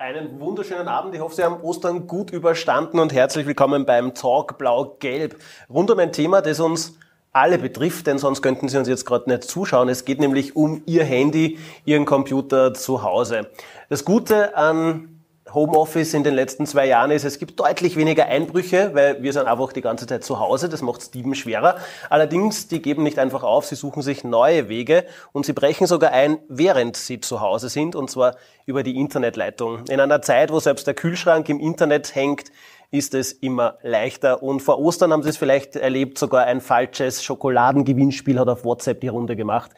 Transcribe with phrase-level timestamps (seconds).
[0.00, 1.14] Einen wunderschönen Abend.
[1.14, 5.36] Ich hoffe, Sie haben Ostern gut überstanden und herzlich willkommen beim Talk Blau-Gelb.
[5.68, 6.96] Rund um ein Thema, das uns
[7.32, 9.90] alle betrifft, denn sonst könnten Sie uns jetzt gerade nicht zuschauen.
[9.90, 13.50] Es geht nämlich um Ihr Handy, Ihren Computer zu Hause.
[13.90, 15.19] Das Gute an
[15.54, 19.46] Homeoffice in den letzten zwei Jahren ist, es gibt deutlich weniger Einbrüche, weil wir sind
[19.46, 20.68] einfach die ganze Zeit zu Hause.
[20.68, 21.76] Das macht es Dieben schwerer.
[22.08, 26.12] Allerdings, die geben nicht einfach auf, sie suchen sich neue Wege und sie brechen sogar
[26.12, 28.36] ein, während sie zu Hause sind, und zwar
[28.66, 29.84] über die Internetleitung.
[29.88, 32.52] In einer Zeit, wo selbst der Kühlschrank im Internet hängt,
[32.90, 34.42] ist es immer leichter.
[34.42, 39.00] Und vor Ostern haben Sie es vielleicht erlebt, sogar ein falsches Schokoladengewinnspiel hat auf WhatsApp
[39.00, 39.70] die Runde gemacht.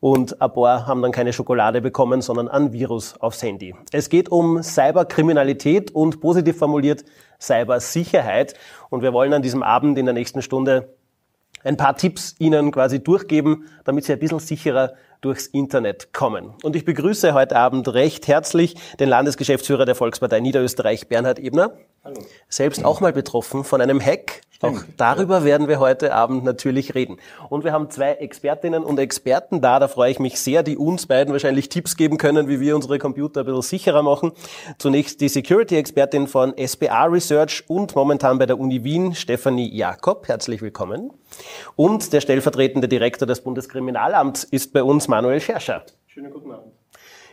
[0.00, 3.74] Und ein paar haben dann keine Schokolade bekommen, sondern ein Virus aufs Handy.
[3.92, 7.04] Es geht um Cyberkriminalität und positiv formuliert
[7.38, 8.54] Cybersicherheit.
[8.88, 10.94] Und wir wollen an diesem Abend in der nächsten Stunde
[11.62, 16.54] ein paar Tipps Ihnen quasi durchgeben, damit Sie ein bisschen sicherer durchs Internet kommen.
[16.62, 21.72] Und ich begrüße heute Abend recht herzlich den Landesgeschäftsführer der Volkspartei Niederösterreich, Bernhard Ebner.
[22.02, 22.16] Hallo.
[22.48, 24.40] Selbst auch mal betroffen von einem Hack.
[24.50, 24.78] Stimmt.
[24.78, 27.18] Auch darüber werden wir heute Abend natürlich reden.
[27.48, 29.78] Und wir haben zwei Expertinnen und Experten da.
[29.78, 32.98] Da freue ich mich sehr, die uns beiden wahrscheinlich Tipps geben können, wie wir unsere
[32.98, 34.32] Computer ein bisschen sicherer machen.
[34.78, 40.28] Zunächst die Security-Expertin von SBA Research und momentan bei der Uni Wien, Stefanie Jakob.
[40.28, 41.10] Herzlich willkommen.
[41.76, 45.84] Und der stellvertretende Direktor des Bundeskriminalamts ist bei uns Manuel Scherscher.
[46.06, 46.79] Schönen guten Abend.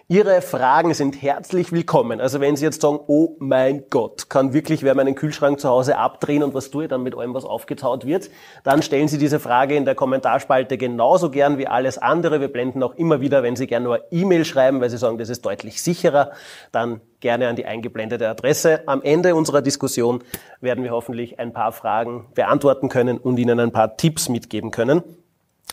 [0.09, 2.21] Ihre Fragen sind herzlich willkommen.
[2.21, 5.97] Also wenn Sie jetzt sagen, oh mein Gott, kann wirklich wer meinen Kühlschrank zu Hause
[5.97, 8.29] abdrehen und was tue ich dann mit allem, was aufgetaut wird,
[8.63, 12.39] dann stellen Sie diese Frage in der Kommentarspalte genauso gern wie alles andere.
[12.39, 15.27] Wir blenden auch immer wieder, wenn Sie gerne nur E-Mail schreiben, weil Sie sagen, das
[15.27, 16.31] ist deutlich sicherer,
[16.71, 18.87] dann gerne an die eingeblendete Adresse.
[18.87, 20.23] Am Ende unserer Diskussion
[20.61, 25.03] werden wir hoffentlich ein paar Fragen beantworten können und Ihnen ein paar Tipps mitgeben können.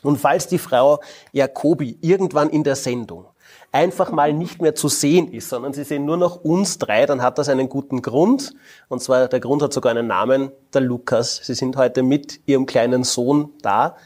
[0.03, 0.99] Und falls die Frau
[1.31, 3.27] Jacobi irgendwann in der Sendung
[3.75, 7.23] einfach mal nicht mehr zu sehen ist, sondern Sie sehen nur noch uns drei, dann
[7.23, 8.55] hat das einen guten Grund.
[8.89, 11.41] Und zwar, der Grund hat sogar einen Namen, der Lukas.
[11.43, 13.97] Sie sind heute mit Ihrem kleinen Sohn da,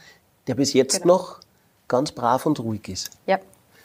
[0.47, 1.13] der bis jetzt genau.
[1.13, 1.39] noch
[1.87, 3.11] ganz brav und ruhig ist.
[3.27, 3.39] Ja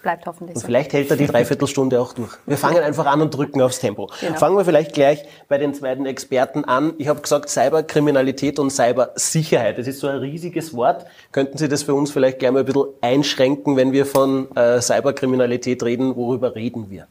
[0.05, 0.67] bleibt hoffentlich und so.
[0.67, 2.33] Vielleicht hält er die Dreiviertelstunde auch durch.
[2.47, 4.09] Wir fangen einfach an und drücken aufs Tempo.
[4.21, 4.39] Genau.
[4.39, 6.95] Fangen wir vielleicht gleich bei den zweiten Experten an.
[6.99, 9.79] Ich habe gesagt, Cyberkriminalität und Cybersicherheit.
[9.79, 11.07] Das ist so ein riesiges Wort.
[11.33, 14.81] Könnten Sie das für uns vielleicht gleich mal ein bisschen einschränken, wenn wir von äh,
[14.81, 16.15] Cyberkriminalität reden?
[16.15, 17.09] Worüber reden wir?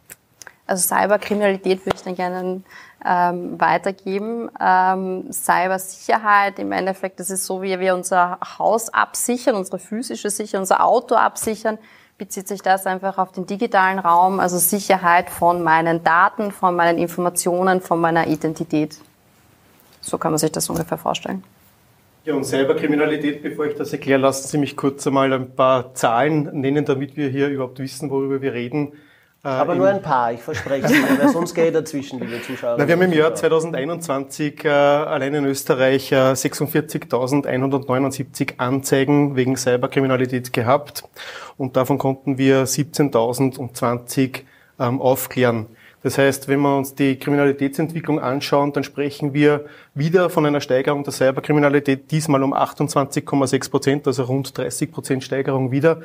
[0.66, 2.62] Also Cyberkriminalität würde ich dann gerne
[3.06, 4.50] ähm, weitergeben.
[4.62, 10.62] Ähm, Cybersicherheit im Endeffekt, das ist so, wie wir unser Haus absichern, unsere physische Sicherheit,
[10.62, 11.80] unser Auto absichern
[12.24, 16.98] bezieht sich das einfach auf den digitalen Raum, also Sicherheit von meinen Daten, von meinen
[16.98, 18.96] Informationen, von meiner Identität.
[20.00, 21.44] So kann man sich das ungefähr vorstellen.
[22.24, 26.50] Ja, und Cyberkriminalität, bevor ich das erkläre, lassen Sie mich kurz einmal ein paar Zahlen
[26.62, 28.94] nennen, damit wir hier überhaupt wissen, worüber wir reden.
[29.46, 32.78] Äh, Aber nur ein paar, ich verspreche es, weil sonst gehe ich dazwischen, liebe Zuschauer.
[32.78, 40.54] Na, wir haben im Jahr 2021 äh, allein in Österreich äh, 46.179 Anzeigen wegen Cyberkriminalität
[40.54, 41.04] gehabt
[41.58, 44.44] und davon konnten wir 17.020
[44.80, 45.66] ähm, aufklären.
[46.04, 51.04] Das heißt, wenn wir uns die Kriminalitätsentwicklung anschauen, dann sprechen wir wieder von einer Steigerung
[51.04, 56.00] der Cyberkriminalität, diesmal um 28,6 Prozent, also rund 30 Prozent Steigerung wieder.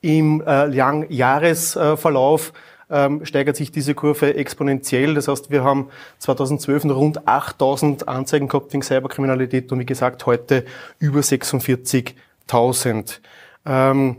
[0.00, 2.52] Im äh, Jahresverlauf
[2.94, 5.14] ähm, steigert sich diese Kurve exponentiell.
[5.14, 5.88] Das heißt, wir haben
[6.20, 10.64] 2012 noch rund 8000 Anzeigen gehabt wegen Cyberkriminalität und wie gesagt heute
[11.00, 13.18] über 46.000.
[13.66, 14.18] Ähm,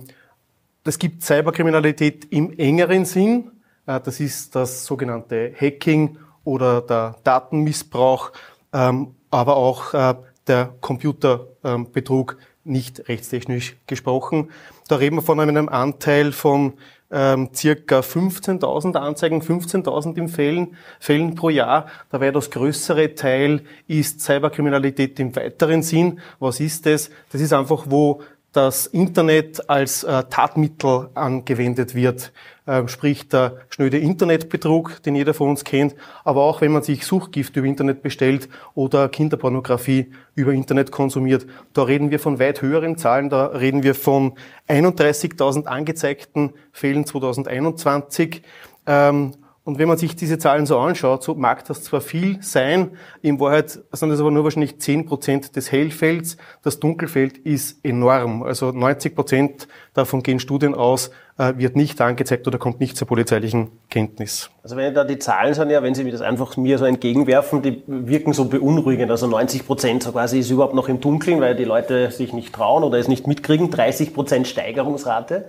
[0.83, 3.51] das gibt Cyberkriminalität im engeren Sinn.
[3.87, 8.33] Äh, das ist das sogenannte Hacking oder der Datenmissbrauch,
[8.73, 10.15] ähm, aber auch äh,
[10.47, 14.49] der Computerbetrug nicht rechtstechnisch gesprochen.
[14.89, 16.73] Da reden wir von einem Anteil von
[17.11, 21.87] ähm, circa 15.000 Anzeigen, 15.000 in Fällen, Fällen pro Jahr.
[22.09, 26.19] Dabei das größere Teil ist Cyberkriminalität im weiteren Sinn.
[26.39, 27.09] Was ist das?
[27.31, 28.21] Das ist einfach, wo
[28.55, 32.31] das Internet als äh, Tatmittel angewendet wird,
[32.65, 35.93] äh, sprich der schnöde Internetbetrug, den jeder von uns kennt,
[36.23, 41.45] aber auch wenn man sich Suchgift über Internet bestellt oder Kinderpornografie über Internet konsumiert.
[41.73, 44.33] Da reden wir von weit höheren Zahlen, da reden wir von
[44.69, 48.41] 31.000 angezeigten Fällen 2021.
[48.87, 49.33] Ähm,
[49.65, 52.91] und wenn man sich diese Zahlen so anschaut, so mag das zwar viel sein,
[53.23, 56.37] in Wahrheit sind das aber nur wahrscheinlich 10 Prozent des Hellfelds.
[56.61, 58.43] Das Dunkelfeld ist enorm.
[58.43, 61.09] Also 90 Prozent davon gehen Studien aus,
[61.39, 64.51] äh, wird nicht angezeigt oder kommt nicht zur polizeilichen Kenntnis.
[64.61, 67.63] Also wenn da die Zahlen sind ja, wenn Sie mir das einfach mir so entgegenwerfen,
[67.63, 69.09] die wirken so beunruhigend.
[69.09, 72.53] Also 90 Prozent so quasi ist überhaupt noch im Dunkeln, weil die Leute sich nicht
[72.53, 73.71] trauen oder es nicht mitkriegen.
[73.71, 75.45] 30 Prozent Steigerungsrate.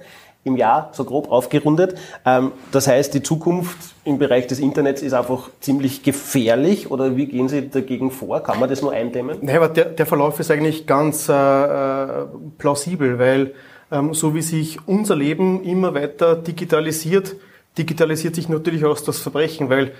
[0.46, 1.98] Im Jahr, so grob aufgerundet.
[2.24, 7.26] Ähm, das heißt, die Zukunft im Bereich des Internets ist einfach ziemlich gefährlich oder wie
[7.26, 8.40] gehen Sie dagegen vor?
[8.40, 9.38] Kann man das nur eindämmen?
[9.42, 12.26] Nein, aber der, der Verlauf ist eigentlich ganz äh, äh
[12.58, 13.54] plausibel, weil
[13.90, 17.34] ähm, so wie sich unser Leben immer weiter digitalisiert,
[17.76, 19.92] digitalisiert sich natürlich auch das Verbrechen, weil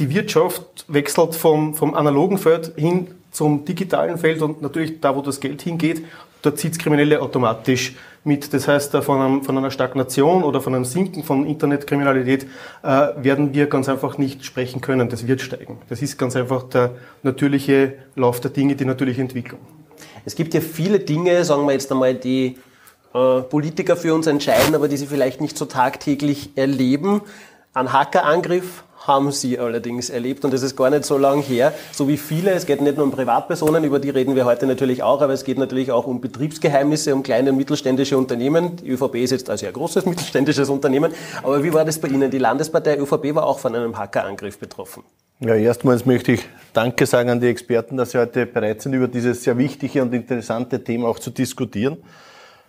[0.00, 5.22] die Wirtschaft wechselt vom, vom analogen Feld hin zum digitalen Feld und natürlich da, wo
[5.22, 6.04] das Geld hingeht,
[6.42, 8.52] dort zieht Kriminelle automatisch mit.
[8.52, 12.46] Das heißt, von, einem, von einer Stagnation oder von einem Sinken von Internetkriminalität
[12.82, 12.86] äh,
[13.16, 15.08] werden wir ganz einfach nicht sprechen können.
[15.08, 15.78] Das wird steigen.
[15.88, 16.92] Das ist ganz einfach der
[17.22, 19.60] natürliche Lauf der Dinge, die natürliche Entwicklung.
[20.24, 22.58] Es gibt ja viele Dinge, sagen wir jetzt einmal, die
[23.14, 27.22] äh, Politiker für uns entscheiden, aber die sie vielleicht nicht so tagtäglich erleben.
[27.74, 31.72] Ein Hackerangriff haben sie allerdings erlebt und das ist gar nicht so lang her.
[31.92, 35.02] So wie viele, es geht nicht nur um Privatpersonen, über die reden wir heute natürlich
[35.02, 38.76] auch, aber es geht natürlich auch um Betriebsgeheimnisse, um kleine und mittelständische Unternehmen.
[38.76, 41.12] Die ÖVP ist jetzt ein sehr großes mittelständisches Unternehmen.
[41.42, 42.30] Aber wie war das bei Ihnen?
[42.30, 45.02] Die Landespartei ÖVP war auch von einem Hackerangriff betroffen.
[45.40, 49.08] Ja, erstmals möchte ich Danke sagen an die Experten, dass sie heute bereit sind, über
[49.08, 51.96] dieses sehr wichtige und interessante Thema auch zu diskutieren.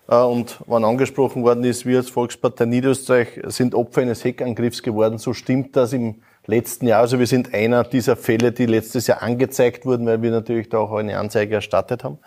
[0.08, 5.18] Äh, und wann angesprochen worden ist, wir als Volkspartei Niederösterreich sind Opfer eines Hackangriffs geworden.
[5.18, 6.16] So stimmt das im
[6.46, 7.02] letzten Jahr.
[7.02, 10.80] Also wir sind einer dieser Fälle, die letztes Jahr angezeigt wurden, weil wir natürlich da
[10.80, 12.20] auch eine Anzeige erstattet haben.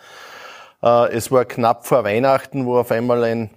[0.82, 3.50] Äh, es war knapp vor Weihnachten, wo auf einmal ein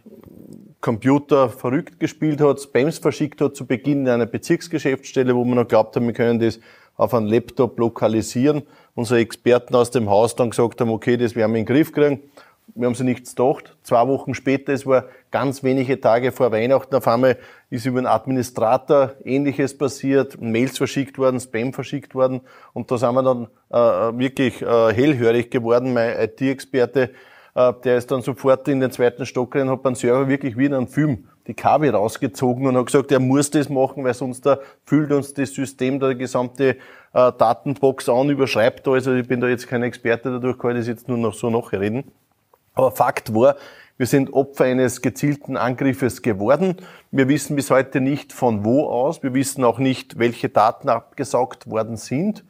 [0.82, 5.68] Computer verrückt gespielt hat, Spams verschickt hat zu Beginn in einer Bezirksgeschäftsstelle, wo wir noch
[5.68, 6.60] glaubt haben, wir können das
[6.96, 8.64] auf einen Laptop lokalisieren.
[8.96, 11.92] Unsere Experten aus dem Haus dann gesagt haben, okay, das werden wir in den Griff
[11.92, 12.22] kriegen
[12.76, 13.78] wir haben sie nichts gedacht.
[13.84, 17.38] Zwei Wochen später, es war ganz wenige Tage vor Weihnachten, auf einmal
[17.70, 22.42] ist über einen Administrator Ähnliches passiert, Mails verschickt worden, Spam verschickt worden
[22.74, 25.94] und da sind wir dann äh, wirklich äh, hellhörig geworden.
[25.94, 27.12] Mein IT-Experte,
[27.56, 30.66] äh, der ist dann sofort in den zweiten Stock rein, hat beim Server wirklich wie
[30.66, 34.46] in einem Film die Kabel rausgezogen und hat gesagt, er muss das machen, weil sonst
[34.46, 36.78] da fühlt uns das System da die gesamte
[37.14, 38.92] äh, Datenbox an, überschreibt da.
[38.92, 41.50] Also ich bin da jetzt kein Experte, dadurch kann ich das jetzt nur noch so
[41.50, 42.12] nachreden.
[42.80, 43.58] Aber Fakt war,
[43.98, 46.78] wir sind Opfer eines gezielten Angriffes geworden.
[47.12, 49.22] Wir wissen bis heute nicht von wo aus.
[49.22, 52.46] Wir wissen auch nicht, welche Daten abgesaugt worden sind.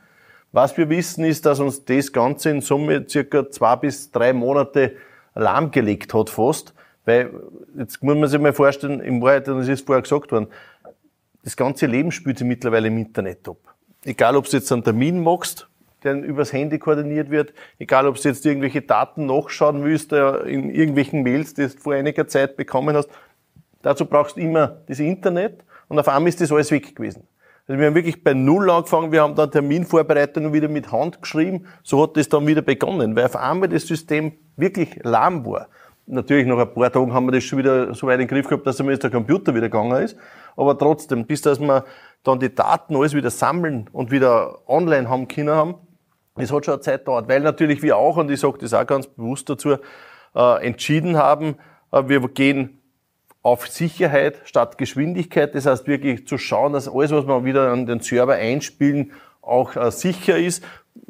[0.52, 4.98] Was wir wissen ist, dass uns das Ganze in Summe circa zwei bis drei Monate
[5.34, 6.76] lahmgelegt hat fast.
[7.06, 7.32] Weil,
[7.76, 10.46] jetzt muss man sich mal vorstellen, im Wahrheit, es ist vorher gesagt worden,
[11.44, 13.58] das ganze Leben spielt sich mittlerweile im Internet ab.
[14.06, 15.68] Egal, ob du jetzt einen Termin machst,
[16.04, 17.54] der übers Handy koordiniert wird.
[17.78, 22.28] Egal, ob du jetzt irgendwelche Daten nachschauen willst, in irgendwelchen Mails, die du vor einiger
[22.28, 23.10] Zeit bekommen hast.
[23.82, 27.28] Dazu brauchst du immer das Internet und auf einmal ist das alles weg gewesen.
[27.68, 31.66] Also wir haben wirklich bei Null angefangen, wir haben dann Terminvorbereitungen wieder mit Hand geschrieben,
[31.84, 35.68] so hat das dann wieder begonnen, weil auf einmal das System wirklich lahm war.
[36.08, 38.48] Natürlich nach ein paar Tagen haben wir das schon wieder so weit in den Griff
[38.48, 40.18] gehabt, dass zumindest der Computer wieder gegangen ist.
[40.58, 41.86] Aber trotzdem, bis dass wir
[42.24, 45.76] dann die Daten alles wieder sammeln und wieder online haben können haben,
[46.40, 48.86] es hat schon eine Zeit gedauert, weil natürlich wir auch, und ich sage das auch
[48.86, 49.78] ganz bewusst dazu,
[50.36, 51.56] äh, entschieden haben,
[51.92, 52.80] äh, wir gehen
[53.42, 55.56] auf Sicherheit statt Geschwindigkeit.
[55.56, 59.76] Das heißt wirklich zu schauen, dass alles, was wir wieder an den Server einspielen, auch
[59.76, 60.64] äh, sicher ist.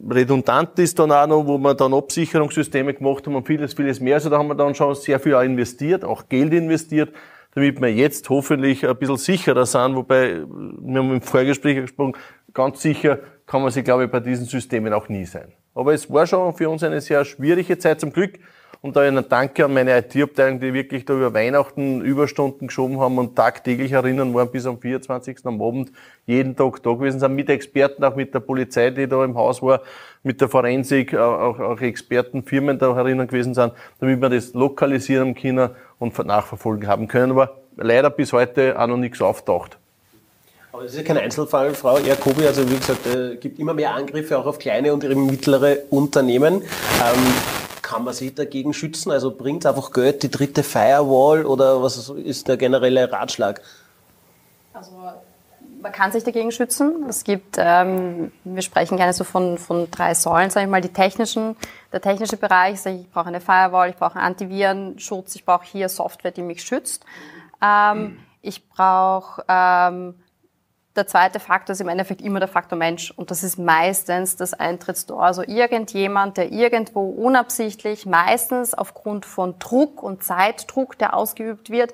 [0.09, 4.15] Redundant ist dann auch noch, wo wir dann Absicherungssysteme gemacht haben und vieles, vieles mehr.
[4.15, 7.11] Also da haben wir dann schon sehr viel investiert, auch Geld investiert,
[7.55, 9.95] damit wir jetzt hoffentlich ein bisschen sicherer sind.
[9.95, 12.13] Wobei, wir haben im Vorgespräch gesprochen,
[12.53, 13.19] ganz sicher
[13.49, 15.51] kann man sich, glaube ich, bei diesen Systemen auch nie sein.
[15.73, 18.37] Aber es war schon für uns eine sehr schwierige Zeit zum Glück.
[18.81, 23.17] Und da einen Danke an meine IT-Abteilung, die wirklich da über Weihnachten Überstunden geschoben haben
[23.17, 25.45] und tagtäglich erinnern waren bis am 24.
[25.45, 25.91] am Abend
[26.27, 29.61] jeden Tag da gewesen sind, mit Experten, auch mit der Polizei, die da im Haus
[29.61, 29.81] war,
[30.21, 35.71] mit der Forensik, auch, auch Expertenfirmen da erinnern gewesen sind, damit wir das lokalisieren können
[35.97, 37.31] und nachverfolgen haben können.
[37.31, 39.78] Aber leider bis heute auch noch nichts auftaucht.
[40.71, 42.45] Aber das ist ja kein Einzelfall, Frau Jacobi.
[42.45, 46.61] Also wie gesagt, es gibt immer mehr Angriffe auch auf kleine und mittlere Unternehmen.
[46.61, 47.33] Ähm,
[47.81, 49.11] kann man sich dagegen schützen?
[49.11, 53.61] Also bringt einfach Geld, die dritte Firewall oder was ist der generelle Ratschlag?
[54.73, 54.91] Also
[55.81, 57.05] man kann sich dagegen schützen.
[57.09, 60.93] Es gibt, ähm, wir sprechen gerne so von, von drei Säulen, sage ich mal, die
[60.93, 61.55] technischen,
[61.91, 65.65] der technische Bereich, sage ich, ich brauche eine Firewall, ich brauche einen Antivirenschutz, ich brauche
[65.65, 67.05] hier Software, die mich schützt.
[67.59, 70.13] Ähm, ich brauche ähm,
[70.95, 73.11] der zweite Faktor ist im Endeffekt immer der Faktor Mensch.
[73.11, 75.23] Und das ist meistens das Eintrittstor.
[75.23, 81.93] Also irgendjemand, der irgendwo unabsichtlich, meistens aufgrund von Druck und Zeitdruck, der ausgeübt wird,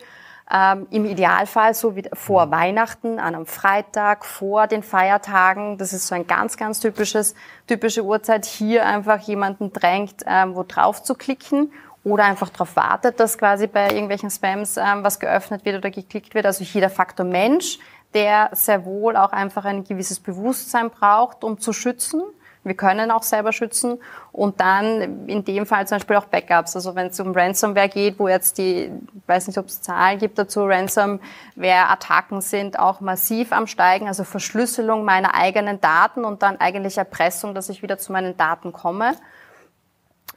[0.51, 5.77] ähm, im Idealfall so wie vor Weihnachten, an einem Freitag, vor den Feiertagen.
[5.77, 7.35] Das ist so ein ganz, ganz typisches,
[7.67, 8.45] typische Uhrzeit.
[8.45, 11.71] Hier einfach jemanden drängt, ähm, wo drauf zu klicken
[12.03, 16.35] oder einfach darauf wartet, dass quasi bei irgendwelchen Spams ähm, was geöffnet wird oder geklickt
[16.35, 16.45] wird.
[16.45, 17.79] Also hier der Faktor Mensch,
[18.15, 22.23] der sehr wohl auch einfach ein gewisses Bewusstsein braucht, um zu schützen.
[22.63, 23.99] Wir können auch selber schützen
[24.31, 26.75] und dann in dem Fall zum Beispiel auch Backups.
[26.75, 28.89] Also wenn es um Ransomware geht, wo jetzt die,
[29.27, 34.07] weiß nicht, ob es Zahlen gibt dazu, Ransomware-Attacken sind auch massiv am Steigen.
[34.07, 38.73] Also Verschlüsselung meiner eigenen Daten und dann eigentlich Erpressung, dass ich wieder zu meinen Daten
[38.73, 39.13] komme.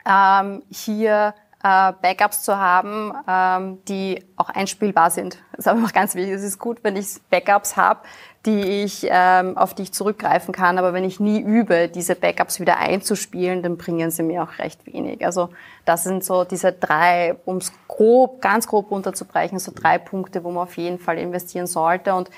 [0.05, 5.39] Ähm, hier äh, Backups zu haben, ähm, die auch einspielbar sind.
[5.53, 6.35] Das ist aber auch ganz wichtig.
[6.35, 8.01] Es ist gut, wenn ich Backups habe,
[8.47, 10.79] die ich, ähm, auf die ich zurückgreifen kann.
[10.79, 14.87] Aber wenn ich nie übe, diese Backups wieder einzuspielen, dann bringen sie mir auch recht
[14.87, 15.25] wenig.
[15.27, 15.51] Also
[15.85, 20.51] das sind so diese drei, um es grob, ganz grob runterzubrechen, so drei Punkte, wo
[20.53, 22.15] man auf jeden Fall investieren sollte.
[22.15, 22.31] Und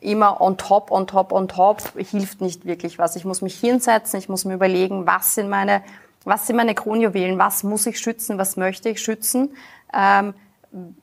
[0.00, 3.16] immer on top, on top, on top hilft nicht wirklich was.
[3.16, 5.82] Ich muss mich hinsetzen, ich muss mir überlegen, was sind meine
[6.26, 9.50] was sind meine Kronjuwelen, was muss ich schützen, was möchte ich schützen.
[9.94, 10.34] Ähm,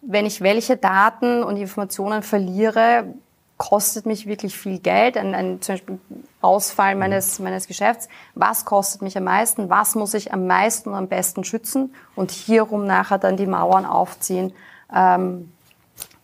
[0.01, 3.05] wenn ich welche Daten und Informationen verliere,
[3.57, 5.99] kostet mich wirklich viel Geld, ein, ein zum Beispiel
[6.41, 8.09] Ausfall meines, meines Geschäfts.
[8.35, 9.69] Was kostet mich am meisten?
[9.69, 11.95] Was muss ich am meisten und am besten schützen?
[12.15, 14.51] Und hierum nachher dann die Mauern aufziehen.
[14.93, 15.51] Ähm,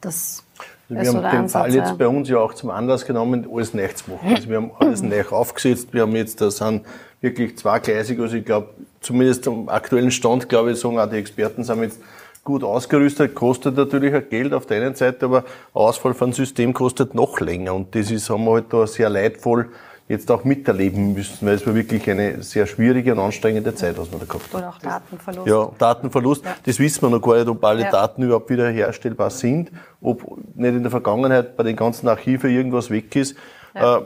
[0.01, 0.43] das
[0.89, 3.87] wir haben den Ansatz, Fall jetzt bei uns ja auch zum Anlass genommen, alles neu
[3.89, 4.35] zu machen.
[4.35, 5.93] Also wir haben alles neu aufgesetzt.
[5.93, 6.85] Wir haben jetzt, da sind
[7.21, 8.19] wirklich zweigleisig.
[8.19, 8.69] Also ich glaube,
[9.01, 11.99] zumindest am aktuellen Stand, glaube ich, sagen auch die Experten, sind jetzt
[12.43, 17.13] gut ausgerüstet, kostet natürlich auch Geld auf der einen Seite, aber Ausfall von System kostet
[17.13, 17.73] noch länger.
[17.75, 19.69] Und das ist, haben wir halt da sehr leidvoll
[20.09, 24.11] jetzt auch miterleben müssen, weil es war wirklich eine sehr schwierige und anstrengende Zeit, was
[24.11, 24.59] wir da gehabt haben.
[24.59, 25.47] Oder auch Datenverlust.
[25.47, 26.45] Ja, Datenverlust.
[26.45, 26.55] Ja.
[26.65, 27.91] Das wissen wir noch gar nicht, ob alle ja.
[27.91, 30.23] Daten überhaupt wieder herstellbar sind, ob
[30.55, 33.35] nicht in der Vergangenheit bei den ganzen Archiven irgendwas weg ist.
[33.75, 33.97] Ja.
[33.97, 34.01] Äh,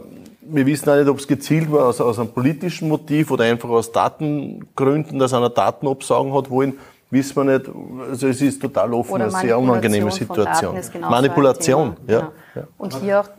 [0.47, 3.69] wir wissen auch nicht, ob es gezielt war aus, aus einem politischen Motiv oder einfach
[3.69, 6.77] aus Datengründen, dass einer Daten absagen hat wollen,
[7.09, 7.71] wissen wir nicht.
[8.09, 10.75] Also es ist total offen, eine sehr unangenehme Situation.
[11.01, 12.31] Manipulation, ja.
[12.55, 12.67] ja.
[12.77, 13.29] Und hier auch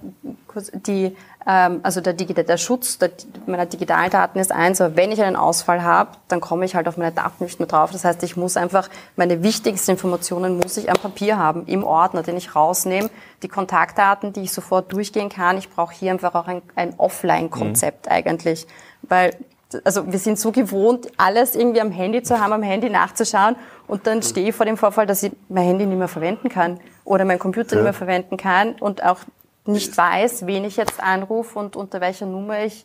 [0.86, 3.10] die, also der, der Schutz der,
[3.46, 6.96] meiner Digitaldaten ist eins, aber wenn ich einen Ausfall habe, dann komme ich halt auf
[6.96, 7.90] meine Daten nicht mehr drauf.
[7.90, 12.22] Das heißt, ich muss einfach meine wichtigsten Informationen muss ich am Papier haben, im Ordner,
[12.22, 13.10] den ich rausnehme.
[13.42, 15.58] Die Kontaktdaten, die ich sofort durchgehen kann.
[15.58, 18.12] Ich brauche hier einfach auch ein, ein Offline-Konzept mhm.
[18.12, 18.66] eigentlich,
[19.02, 19.36] weil
[19.82, 23.56] also wir sind so gewohnt, alles irgendwie am Handy zu haben, am Handy nachzuschauen
[23.88, 26.78] und dann stehe ich vor dem Vorfall, dass ich mein Handy nicht mehr verwenden kann
[27.04, 27.76] oder mein Computer ja.
[27.76, 29.18] nicht mehr verwenden kann und auch
[29.66, 32.84] nicht weiß, wen ich jetzt anrufe und unter welcher Nummer ich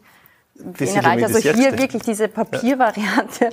[0.56, 1.26] wen erreiche.
[1.26, 3.50] Also hier wirklich diese Papiervariante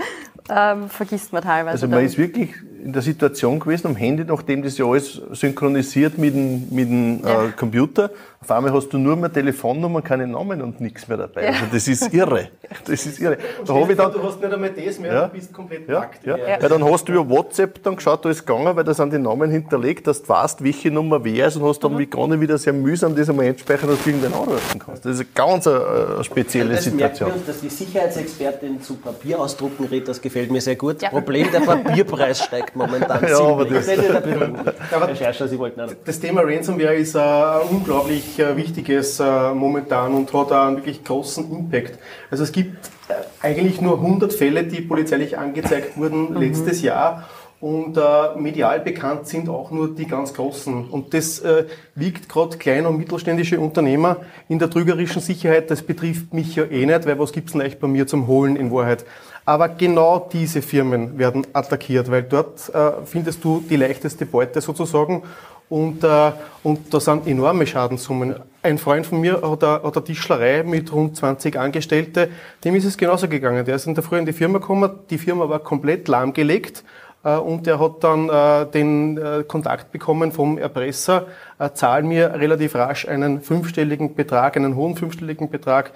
[0.49, 1.73] ähm, vergisst man teilweise.
[1.73, 2.07] Also man dann.
[2.07, 2.50] ist wirklich
[2.85, 7.25] in der Situation gewesen, am Handy, nachdem das ja alles synchronisiert mit dem, mit dem
[7.25, 7.45] äh, ja.
[7.47, 8.11] äh, Computer,
[8.41, 11.47] auf einmal hast du nur mehr Telefonnummer, keine Namen und nichts mehr dabei.
[11.47, 11.49] Ja.
[11.49, 12.50] Also das ist irre.
[12.85, 13.38] Das ist irre.
[13.67, 15.26] Da ich dann, du hast nicht einmal das mehr, ja.
[15.26, 16.00] du bist komplett ja.
[16.00, 16.25] nackt.
[16.25, 16.37] Ja.
[16.37, 16.62] Ja.
[16.62, 19.19] Weil dann hast du über WhatsApp dann geschaut, da ist gegangen, weil da sind die
[19.19, 21.99] Namen hinterlegt, dass du weißt, welche Nummer wer ist und hast dann mhm.
[21.99, 25.05] wie gar nicht wieder sehr mühsam das einmal einspeichern, dass du irgendwen anrufen kannst.
[25.05, 27.31] Das ist eine ganz äh, spezielle das Situation.
[27.31, 30.99] Merken wir uns, dass die Sicherheitsexpertin zu Papierausdrucken redet, das gefällt mir sehr gut.
[30.99, 33.88] Problem, der Papierpreis steigt momentan ja, aber das,
[34.93, 35.12] aber
[36.05, 41.50] das Thema Ransomware ist ein unglaublich äh, wichtiges äh, momentan und hat einen wirklich großen
[41.50, 41.99] Impact.
[42.31, 46.40] Also es gibt äh, eigentlich nur 100 Fälle, die polizeilich angezeigt wurden mhm.
[46.40, 47.26] letztes Jahr
[47.59, 50.88] und äh, medial bekannt sind auch nur die ganz Großen.
[50.88, 51.64] Und das äh,
[51.95, 55.71] wiegt gerade kleine und mittelständische Unternehmer in der trügerischen Sicherheit.
[55.71, 58.57] Das betrifft mich ja eh nicht, weil was gibt's denn echt bei mir zum Holen
[58.57, 59.07] in Wahrheit?
[59.47, 65.23] Aber genau diese Firmen werden attackiert, weil dort äh, findest du die leichteste Beute sozusagen
[65.69, 66.33] und, äh,
[66.65, 68.35] und da sind enorme Schadenssummen.
[68.62, 72.29] Ein Freund von mir hat eine, hat eine Tischlerei mit rund 20 Angestellte,
[72.65, 73.65] dem ist es genauso gegangen.
[73.65, 76.83] Der ist in der Früh in die Firma gekommen, die Firma war komplett lahmgelegt
[77.35, 81.26] und er hat dann äh, den äh, Kontakt bekommen vom Erpresser,
[81.73, 85.92] zahl mir relativ rasch einen fünfstelligen Betrag, einen hohen fünfstelligen Betrag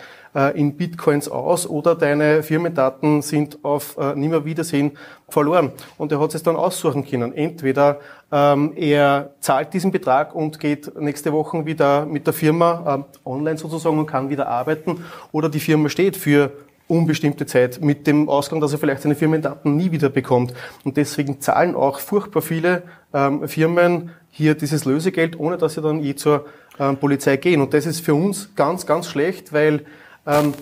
[0.55, 4.93] in Bitcoins aus oder deine Firmendaten sind auf Nimmerwiedersehen
[5.29, 5.73] verloren.
[5.99, 7.35] Und er hat es dann aussuchen können.
[7.35, 8.01] Entweder
[8.33, 13.99] ähm, er zahlt diesen Betrag und geht nächste Woche wieder mit der Firma online sozusagen
[13.99, 16.53] und kann wieder arbeiten oder die Firma steht für
[16.91, 20.53] unbestimmte Zeit mit dem Ausgang, dass er vielleicht seine Firmendaten nie wieder bekommt.
[20.85, 22.83] Und deswegen zahlen auch furchtbar viele
[23.15, 26.47] ähm, Firmen hier dieses Lösegeld, ohne dass sie dann je zur
[26.79, 27.61] ähm, Polizei gehen.
[27.61, 29.85] Und das ist für uns ganz, ganz schlecht, weil
[30.27, 30.55] ähm,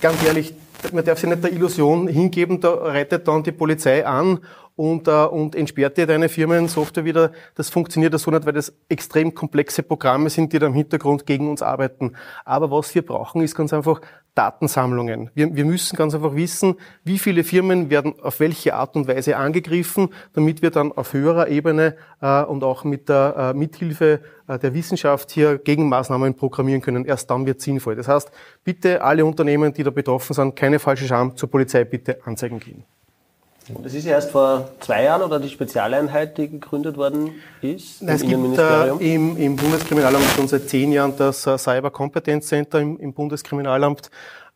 [0.00, 0.54] ganz ehrlich,
[0.92, 4.40] man darf sich nicht der Illusion hingeben, da reitet dann die Polizei an
[4.76, 7.32] und, äh, und entsperrt dir deine Firmensoftware wieder.
[7.54, 11.48] Das funktioniert so nicht, weil das extrem komplexe Programme sind, die da im Hintergrund gegen
[11.50, 12.12] uns arbeiten.
[12.44, 14.00] Aber was wir brauchen, ist ganz einfach
[14.34, 15.30] Datensammlungen.
[15.34, 19.38] Wir, wir müssen ganz einfach wissen, wie viele Firmen werden auf welche Art und Weise
[19.38, 24.58] angegriffen, damit wir dann auf höherer Ebene äh, und auch mit der äh, Mithilfe äh,
[24.58, 27.06] der Wissenschaft hier Gegenmaßnahmen programmieren können.
[27.06, 27.96] Erst dann wird sinnvoll.
[27.96, 28.30] Das heißt,
[28.62, 32.84] bitte alle Unternehmen, die da betroffen sind, keine falsche Scham, zur Polizei bitte anzeigen gehen.
[33.82, 37.32] Das ist ja erst vor zwei Jahren oder die Spezialeinheit, die gegründet worden
[37.62, 41.90] ist Nein, es gibt äh, im, im, Bundeskriminalamt schon seit zehn Jahren das äh, Cyber
[41.90, 44.10] Competence Center im, im Bundeskriminalamt,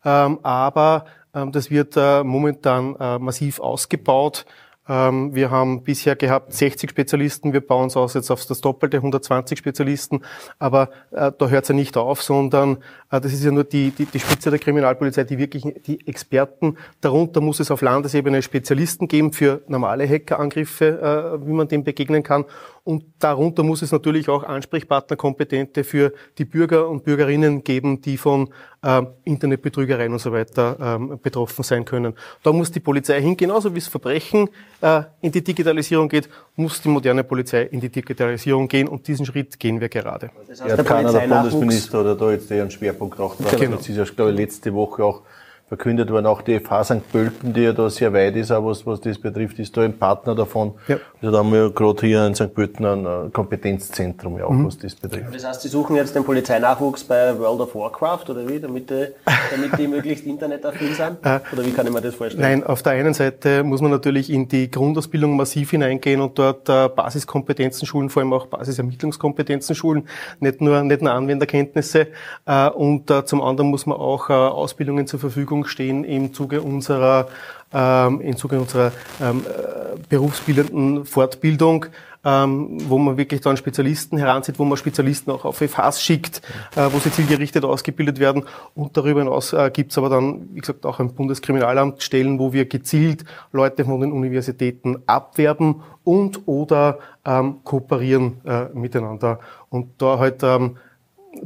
[0.05, 4.47] ähm, aber ähm, das wird äh, momentan äh, massiv ausgebaut.
[4.91, 8.97] Ähm, wir haben bisher gehabt 60 Spezialisten, wir bauen es aus jetzt auf das Doppelte,
[8.97, 10.23] 120 Spezialisten,
[10.59, 12.79] aber äh, da hört es ja nicht auf, sondern
[13.13, 16.77] äh, das ist ja nur die, die, die Spitze der Kriminalpolizei, die wirklich die Experten.
[17.01, 22.25] Darunter muss es auf Landesebene Spezialisten geben für normale Hackerangriffe, äh, wie man dem begegnen
[22.25, 22.45] kann.
[22.83, 28.49] Und darunter muss es natürlich auch Ansprechpartnerkompetente für die Bürger und Bürgerinnen geben, die von
[28.83, 32.15] äh, Internetbetrügereien und so weiter ähm, betroffen sein können.
[32.43, 34.49] Da muss die Polizei hin, genauso wie es Verbrechen
[34.81, 39.27] äh, in die Digitalisierung geht, muss die moderne Polizei in die Digitalisierung gehen und diesen
[39.27, 40.31] Schritt gehen wir gerade.
[40.49, 43.37] Das heißt, ja, keiner der Bundesminister oder da jetzt eher einen Schwerpunkt gemacht.
[43.59, 43.77] Genau.
[43.77, 45.23] Das ist ja, glaube ich, letzte Woche auch
[45.71, 46.27] verkündet worden.
[46.27, 47.13] Auch die FH St.
[47.13, 49.97] Pölten, die ja da sehr weit ist, auch was, was das betrifft, ist da ein
[49.97, 50.75] Partner davon.
[50.89, 50.97] Ja.
[51.23, 52.53] Also da haben wir gerade hier in St.
[52.53, 54.67] Pölten ein Kompetenzzentrum, ja auch, mhm.
[54.67, 55.33] was das betrifft.
[55.33, 59.07] Das heißt, Sie suchen jetzt den Polizeinachwuchs bei World of Warcraft oder wie, damit die,
[59.53, 61.19] damit die möglichst internetaffin sind?
[61.23, 62.43] Äh, oder wie kann ich mir das vorstellen?
[62.43, 66.69] Nein, auf der einen Seite muss man natürlich in die Grundausbildung massiv hineingehen und dort
[66.69, 70.09] äh, Basiskompetenzen schulen, vor allem auch Basisermittlungskompetenzen schulen,
[70.41, 72.09] nicht nur, nicht nur Anwenderkenntnisse.
[72.45, 77.29] Äh, und zum anderen muss man auch Ausbildungen zur Verfügung Verfügung stehen im Zuge unserer,
[77.73, 81.87] ähm, im Zuge unserer ähm, äh, berufsbildenden Fortbildung,
[82.25, 86.43] ähm, wo man wirklich dann Spezialisten heranzieht, wo man Spezialisten auch auf FHs schickt,
[86.77, 88.45] äh, wo sie zielgerichtet ausgebildet werden.
[88.75, 92.53] Und darüber hinaus äh, gibt es aber dann, wie gesagt, auch im Bundeskriminalamt Stellen, wo
[92.53, 99.39] wir gezielt Leute von den Universitäten abwerben und oder ähm, kooperieren äh, miteinander.
[99.71, 100.77] Und da halt ähm,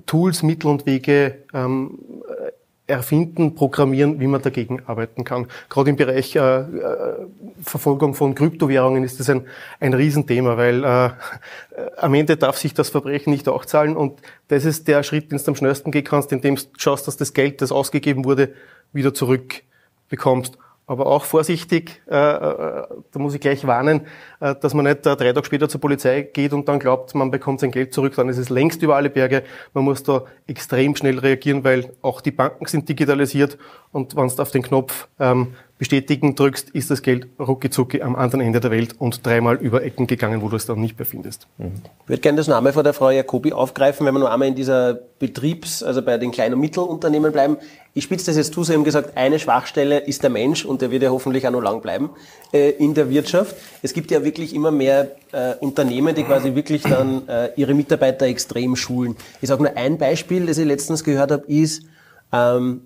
[0.07, 1.99] Tools, Mittel und Wege ähm,
[2.87, 5.47] erfinden, programmieren, wie man dagegen arbeiten kann.
[5.71, 6.67] Gerade im Bereich äh, äh,
[7.63, 9.47] Verfolgung von Kryptowährungen ist das ein,
[9.81, 11.11] ein Riesenthema, weil äh,
[11.97, 15.39] am Ende darf sich das Verbrechen nicht auch zahlen und das ist der Schritt, den
[15.39, 18.53] du am schnellsten gehen kannst, indem du schaust, dass das Geld, das ausgegeben wurde,
[18.93, 24.03] wieder zurückbekommst aber auch vorsichtig, äh, äh, da muss ich gleich warnen,
[24.41, 27.31] äh, dass man nicht äh, drei Tage später zur Polizei geht und dann glaubt, man
[27.31, 29.45] bekommt sein Geld zurück, dann ist es längst über alle Berge.
[29.73, 33.57] Man muss da extrem schnell reagieren, weil auch die Banken sind digitalisiert
[33.93, 38.41] und wenn du auf den Knopf ähm, bestätigen drückst, ist das Geld rucki am anderen
[38.41, 41.47] Ende der Welt und dreimal über Ecken gegangen, wo du es dann nicht mehr findest.
[41.59, 41.73] Mhm.
[42.05, 44.55] Ich würde gerne das Name von der Frau Jacobi aufgreifen, wenn wir noch einmal in
[44.55, 47.59] dieser Betriebs-, also bei den kleinen und Mittelunternehmen bleiben.
[47.93, 50.91] Ich spitze das jetzt zu, Sie haben gesagt, eine Schwachstelle ist der Mensch und der
[50.91, 52.09] wird ja hoffentlich auch noch lang bleiben
[52.55, 53.55] äh, in der Wirtschaft.
[53.83, 58.25] Es gibt ja wirklich immer mehr äh, Unternehmen, die quasi wirklich dann äh, ihre Mitarbeiter
[58.25, 59.17] extrem schulen.
[59.43, 61.83] Ich sage nur ein Beispiel, das ich letztens gehört habe, ist,
[62.33, 62.81] ähm,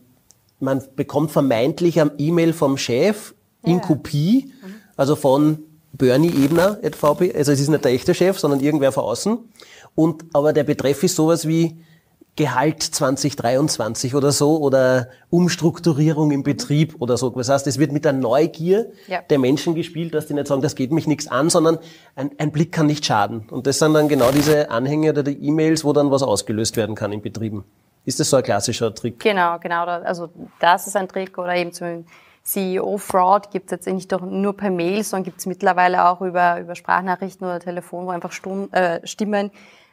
[0.61, 3.81] man bekommt vermeintlich am E-Mail vom Chef in ja.
[3.81, 4.53] Kopie,
[4.97, 5.59] also von
[5.93, 9.39] Bernie Ebner, VP, also es ist nicht der echte Chef, sondern irgendwer von außen.
[9.95, 11.79] Und, aber der Betreff ist sowas wie
[12.37, 17.31] Gehalt 2023 oder so oder Umstrukturierung im Betrieb oder so.
[17.31, 19.23] Das heißt, es wird mit der Neugier ja.
[19.23, 21.79] der Menschen gespielt, dass die nicht sagen, das geht mich nichts an, sondern
[22.15, 23.49] ein, ein, Blick kann nicht schaden.
[23.51, 26.95] Und das sind dann genau diese Anhänge oder die E-Mails, wo dann was ausgelöst werden
[26.95, 27.65] kann in Betrieben.
[28.09, 29.21] Ist das so ein klassischer Trick?
[29.21, 29.85] Genau, genau.
[29.85, 32.07] Also das ist ein Trick oder eben zum
[32.43, 36.75] CEO-Fraud gibt es jetzt nicht nur per Mail, sondern gibt es mittlerweile auch über, über
[36.75, 39.51] Sprachnachrichten oder Telefon, wo einfach Stum äh, Stimmen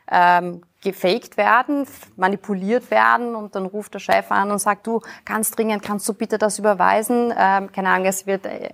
[0.09, 5.51] ähm, gefaked werden, manipuliert werden und dann ruft der Chef an und sagt, du, ganz
[5.51, 7.33] dringend, kannst du bitte das überweisen?
[7.37, 8.69] Ähm, keine Ahnung, es wird, äh,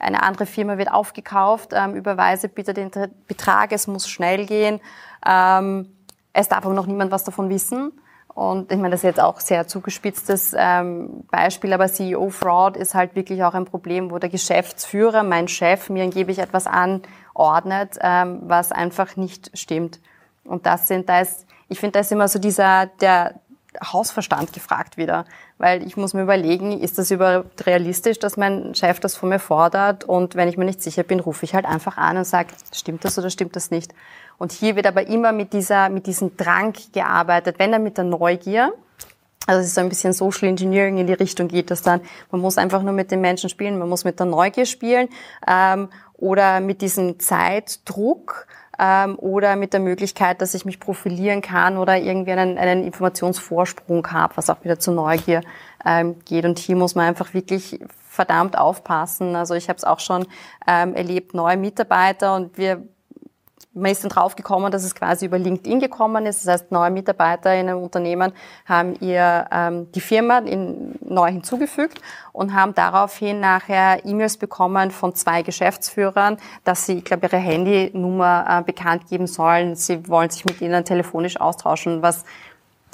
[0.00, 2.90] eine andere Firma wird aufgekauft, ähm, überweise bitte den
[3.28, 4.80] Betrag, es muss schnell gehen.
[5.24, 5.94] Ähm,
[6.32, 7.92] es darf aber noch niemand was davon wissen.
[8.34, 13.14] Und ich meine, das ist jetzt auch sehr zugespitztes ähm, Beispiel, aber CEO-Fraud ist halt
[13.14, 18.72] wirklich auch ein Problem, wo der Geschäftsführer, mein Chef, mir angeblich etwas anordnet, ähm, was
[18.72, 20.00] einfach nicht stimmt.
[20.44, 23.36] Und das sind, da ist, ich finde, da ist immer so dieser, der
[23.82, 25.24] Hausverstand gefragt wieder.
[25.58, 29.38] Weil ich muss mir überlegen, ist das überhaupt realistisch, dass mein Chef das von mir
[29.38, 30.04] fordert?
[30.04, 33.04] Und wenn ich mir nicht sicher bin, rufe ich halt einfach an und sage, stimmt
[33.04, 33.94] das oder stimmt das nicht?
[34.38, 38.04] Und hier wird aber immer mit dieser, mit diesem Drang gearbeitet, wenn dann mit der
[38.04, 38.72] Neugier.
[39.46, 42.40] Also es ist so ein bisschen Social Engineering in die Richtung geht, dass dann, man
[42.40, 45.08] muss einfach nur mit den Menschen spielen, man muss mit der Neugier spielen.
[45.46, 48.46] Ähm, oder mit diesem Zeitdruck
[48.78, 54.06] ähm, oder mit der Möglichkeit, dass ich mich profilieren kann oder irgendwie einen, einen Informationsvorsprung
[54.10, 55.42] habe, was auch wieder zur Neugier
[55.84, 56.44] ähm, geht.
[56.44, 59.36] Und hier muss man einfach wirklich verdammt aufpassen.
[59.36, 60.26] Also ich habe es auch schon
[60.66, 62.82] ähm, erlebt, neue Mitarbeiter und wir
[63.74, 66.46] man ist dann drauf gekommen, dass es quasi über LinkedIn gekommen ist.
[66.46, 68.32] Das heißt, neue Mitarbeiter in einem Unternehmen
[68.66, 72.00] haben ihr ähm, die Firma in, neu hinzugefügt
[72.32, 78.46] und haben daraufhin nachher E-Mails bekommen von zwei Geschäftsführern, dass sie, ich glaube, ihre Handynummer
[78.48, 79.74] äh, bekannt geben sollen.
[79.74, 82.24] Sie wollen sich mit ihnen telefonisch austauschen, was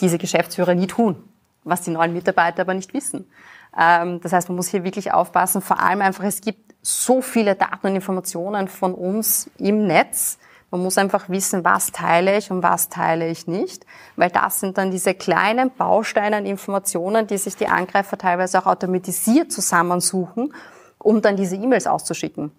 [0.01, 1.23] diese Geschäftsführer nie tun,
[1.65, 3.31] was die neuen Mitarbeiter aber nicht wissen.
[3.79, 5.61] Ähm, das heißt, man muss hier wirklich aufpassen.
[5.61, 10.39] Vor allem einfach, es gibt so viele Daten und Informationen von uns im Netz,
[10.71, 13.85] man muss einfach wissen, was teile ich und was teile ich nicht,
[14.17, 18.67] weil das sind dann diese kleinen Bausteine an Informationen, die sich die Angreifer teilweise auch
[18.67, 20.55] automatisiert zusammensuchen,
[20.99, 22.53] um dann diese E-Mails auszuschicken.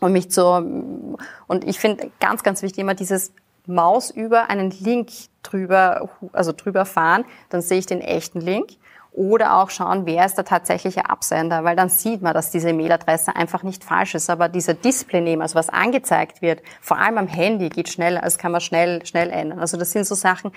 [0.00, 3.32] Und mich zu, und ich finde ganz, ganz wichtig immer dieses
[3.66, 5.10] Maus über einen Link
[5.42, 8.70] drüber, also drüber fahren, dann sehe ich den echten Link
[9.16, 13.34] oder auch schauen, wer ist der tatsächliche Absender, weil dann sieht man, dass diese E-Mail-Adresse
[13.34, 14.28] einfach nicht falsch ist.
[14.28, 18.52] Aber dieser Display-Name, also was angezeigt wird, vor allem am Handy, geht schneller, das kann
[18.52, 19.58] man schnell, schnell ändern.
[19.58, 20.52] Also das sind so Sachen,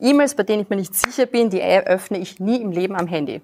[0.00, 3.06] E-Mails, bei denen ich mir nicht sicher bin, die öffne ich nie im Leben am
[3.06, 3.42] Handy.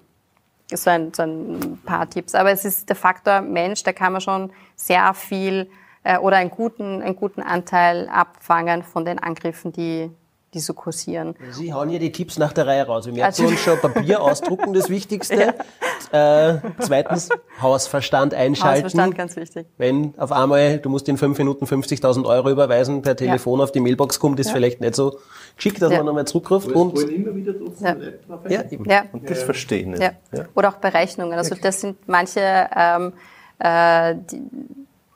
[0.71, 2.33] Das so ein, so ein paar Tipps.
[2.33, 5.69] Aber es ist der Faktor Mensch, da kann man schon sehr viel
[6.03, 10.09] äh, oder einen guten, einen guten Anteil abfangen von den Angriffen, die,
[10.57, 11.35] die so kursieren.
[11.51, 13.05] Sie hauen ja die Tipps nach der Reihe raus.
[13.05, 15.53] Wir merken also, uns schon Papier ausdrucken, das Wichtigste.
[16.11, 16.53] Ja.
[16.53, 17.29] Äh, zweitens,
[17.61, 18.85] Hausverstand einschalten.
[18.85, 19.67] Hausverstand, ganz wichtig.
[19.77, 23.63] Wenn auf einmal, du musst in fünf Minuten 50.000 Euro überweisen, per Telefon ja.
[23.63, 24.53] auf die Mailbox kommt, ist ja.
[24.53, 25.19] vielleicht nicht so
[25.55, 26.71] geschickt, dass man nochmal zurückruft.
[26.71, 27.53] Und immer wieder
[28.49, 28.63] ja.
[28.85, 29.03] Ja.
[29.11, 29.99] Und das Verstehen.
[29.99, 30.11] Ja.
[30.55, 31.37] Oder auch Berechnungen.
[31.37, 32.69] Also das sind manche...
[32.75, 33.13] Ähm,
[33.59, 34.15] äh,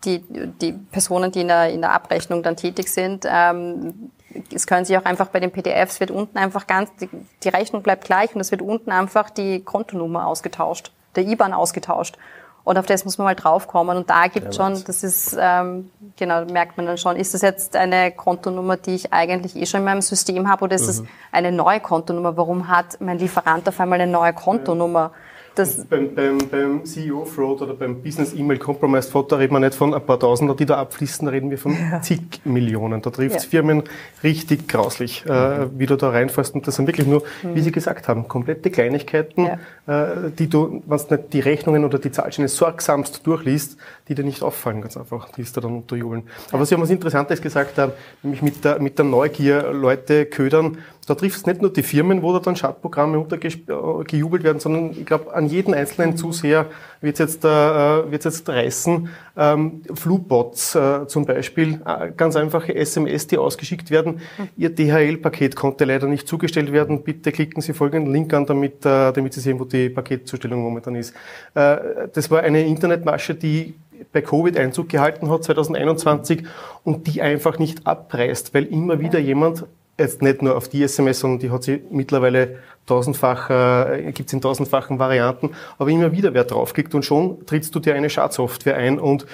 [0.04, 4.12] die, die, die Personen, die in der, in der Abrechnung dann tätig sind, ähm,
[4.54, 7.10] es können sich auch einfach bei den PDFs wird unten einfach ganz, die,
[7.44, 12.18] die Rechnung bleibt gleich und es wird unten einfach die Kontonummer ausgetauscht, der IBAN ausgetauscht.
[12.64, 13.98] Und auf das muss man mal draufkommen.
[13.98, 17.42] Und da gibt ja, schon, das ist, ähm, genau, merkt man dann schon, ist das
[17.42, 21.02] jetzt eine Kontonummer, die ich eigentlich eh schon in meinem System habe oder ist es
[21.02, 21.08] mhm.
[21.32, 22.38] eine neue Kontonummer?
[22.38, 25.12] Warum hat mein Lieferant auf einmal eine neue Kontonummer?
[25.12, 25.12] Ja.
[25.56, 30.18] Das beim, beim, beim CEO-Fraud oder beim Business-E-Mail-Compromise-Fraud, da reden wir nicht von ein paar
[30.18, 32.02] Tausender, die da abfließen, da reden wir von ja.
[32.02, 33.02] zig Millionen.
[33.02, 33.50] Da trifft es ja.
[33.50, 33.84] Firmen
[34.24, 36.56] richtig grauslich, äh, wie du da reinfällst.
[36.56, 37.56] Und das sind wirklich nur, mhm.
[37.56, 39.50] wie Sie gesagt haben, komplette Kleinigkeiten,
[39.88, 40.04] ja.
[40.04, 44.24] äh, die du, wenn du nicht die Rechnungen oder die Zahlscheine sorgsamst durchliest, die dir
[44.24, 46.24] nicht auffallen, ganz einfach, die ist da dann unterjubeln.
[46.54, 47.90] Aber Sie haben was Interessantes gesagt, äh,
[48.24, 50.78] nämlich mit der, mit der Neugier Leute ködern.
[51.08, 55.06] Da trifft es nicht nur die Firmen, wo da dann Schadprogramme untergejubelt werden, sondern ich
[55.06, 56.68] glaube, an jeden einzelnen Zuseher
[57.02, 59.10] wird es jetzt, äh, wird's jetzt reißen.
[59.36, 64.22] Ähm, Flugbots äh, zum Beispiel, äh, ganz einfache SMS, die ausgeschickt werden.
[64.58, 67.02] Ihr DHL-Paket konnte leider nicht zugestellt werden.
[67.04, 70.96] Bitte klicken Sie folgenden Link an, damit, äh, damit Sie sehen, wo die Paketzustellung momentan
[70.96, 71.16] ist.
[71.56, 71.78] Äh,
[72.14, 73.74] das war eine Internetmasche, die
[74.12, 76.44] bei Covid Einzug gehalten hat 2021
[76.84, 79.66] und die einfach nicht abreißt, weil immer wieder jemand
[80.02, 84.34] jetzt nicht nur auf die SMS, sondern die hat sie mittlerweile tausendfach, äh, gibt es
[84.34, 88.76] in tausendfachen Varianten, aber immer wieder wer draufklickt und schon trittst du dir eine Schadsoftware
[88.76, 89.26] ein und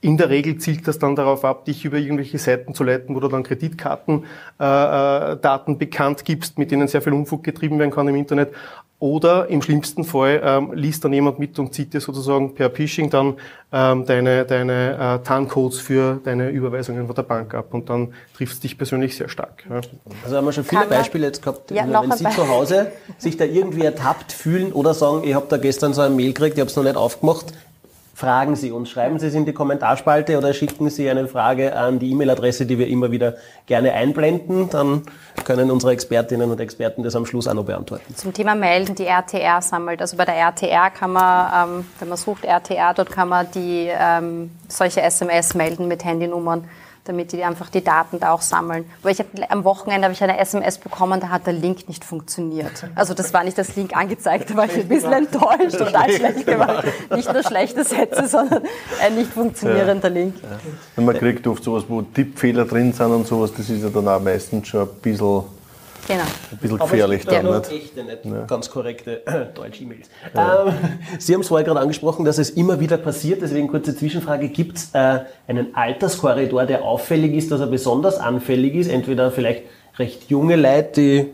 [0.00, 3.20] in der Regel zielt das dann darauf ab, dich über irgendwelche Seiten zu leiten, wo
[3.20, 4.24] du dann Kreditkartendaten
[4.60, 8.52] äh, äh, bekannt gibst, mit denen sehr viel Unfug getrieben werden kann im Internet.
[8.98, 13.10] Oder im schlimmsten Fall ähm, liest dann jemand mit und zieht dir sozusagen per Phishing
[13.10, 13.34] dann
[13.70, 18.54] ähm, deine, deine äh, TAN-Codes für deine Überweisungen von der Bank ab und dann trifft
[18.54, 19.64] es dich persönlich sehr stark.
[19.68, 19.80] Ja.
[20.24, 23.36] Also haben wir schon viele Kann Beispiele jetzt gehabt, ja, wenn Sie zu Hause sich
[23.36, 26.60] da irgendwie ertappt fühlen oder sagen, ich habe da gestern so ein Mail gekriegt, ich
[26.60, 27.52] habe es noch nicht aufgemacht,
[28.16, 28.88] fragen Sie uns.
[28.88, 32.78] Schreiben Sie es in die Kommentarspalte oder schicken Sie eine Frage an die E-Mail-Adresse, die
[32.78, 33.34] wir immer wieder
[33.66, 34.70] gerne einblenden.
[34.70, 35.02] Dann
[35.44, 38.14] können unsere Expertinnen und Experten das am Schluss auch noch beantworten.
[38.14, 40.00] Zum Thema Melden, die RTR sammelt.
[40.00, 43.90] Also bei der RTR kann man, ähm, wenn man sucht RTR, dort kann man die
[43.90, 46.64] ähm, solche SMS melden mit Handynummern
[47.08, 48.84] damit die einfach die Daten da auch sammeln.
[49.02, 52.04] Aber ich hab, am Wochenende habe ich eine SMS bekommen, da hat der Link nicht
[52.04, 52.88] funktioniert.
[52.94, 56.46] Also das war nicht das Link angezeigt, da war ich ein bisschen enttäuscht und schlecht
[56.46, 56.84] gemacht.
[57.14, 58.62] Nicht nur schlechte Sätze, sondern
[59.02, 60.34] ein nicht funktionierender Link.
[60.96, 61.02] Ja.
[61.02, 64.20] Man kriegt oft sowas, wo Tippfehler drin sind und sowas, das ist ja dann auch
[64.20, 65.44] meistens schon ein bisschen
[66.06, 66.22] Genau.
[66.22, 67.72] Ein bisschen gefährlich Aber dann, nicht?
[67.72, 68.44] echte, nicht ja.
[68.46, 70.08] ganz korrekte äh, Deutsch-E-Mails.
[70.34, 70.66] Ja.
[70.66, 70.74] Ähm,
[71.18, 74.48] Sie haben es vorher gerade angesprochen, dass es immer wieder passiert, deswegen kurze Zwischenfrage.
[74.48, 78.88] Gibt es äh, einen Alterskorridor, der auffällig ist, dass er besonders anfällig ist?
[78.88, 79.64] Entweder vielleicht
[79.98, 81.26] recht junge Leute, die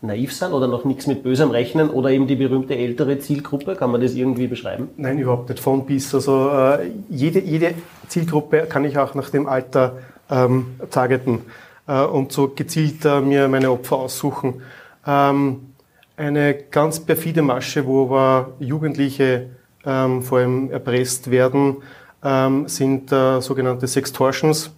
[0.00, 3.74] naiv sind oder noch nichts mit Bösem rechnen oder eben die berühmte ältere Zielgruppe?
[3.74, 4.90] Kann man das irgendwie beschreiben?
[4.96, 5.60] Nein, überhaupt nicht.
[5.60, 6.14] Von bis.
[6.14, 7.74] Also äh, jede, jede
[8.08, 9.98] Zielgruppe kann ich auch nach dem Alter
[10.30, 11.40] ähm, targeten
[11.88, 14.62] äh, und so gezielt äh, mir meine Opfer aussuchen.
[15.04, 15.74] Ähm,
[16.16, 19.50] eine ganz perfide Masche, wo aber Jugendliche
[19.84, 21.78] ähm, vor allem erpresst werden,
[22.22, 24.70] ähm, sind äh, sogenannte Sextortions.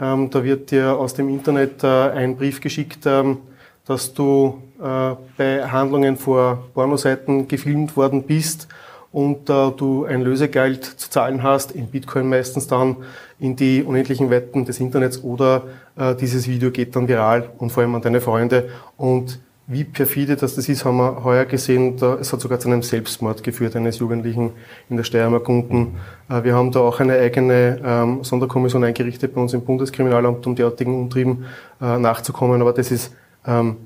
[0.00, 3.38] Ähm, da wird dir aus dem Internet äh, ein Brief geschickt, ähm,
[3.86, 8.68] dass du äh, bei Handlungen vor Pornoseiten gefilmt worden bist
[9.12, 12.96] und äh, du ein Lösegeld zu zahlen hast, in Bitcoin meistens dann,
[13.38, 15.64] in die unendlichen Wetten des Internets oder
[15.96, 19.40] äh, dieses Video geht dann viral und vor allem an deine Freunde und
[19.72, 21.96] wie perfide das, das ist, haben wir heuer gesehen.
[21.96, 24.50] Da, es hat sogar zu einem Selbstmord geführt eines Jugendlichen
[24.88, 25.94] in der Steiermark unten.
[26.28, 30.56] Äh, wir haben da auch eine eigene ähm, Sonderkommission eingerichtet bei uns im Bundeskriminalamt, um
[30.56, 31.44] derartigen Umtrieben
[31.80, 32.60] äh, nachzukommen.
[32.60, 33.14] Aber das ist,
[33.46, 33.76] ähm,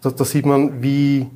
[0.00, 1.26] da, da sieht man, wie,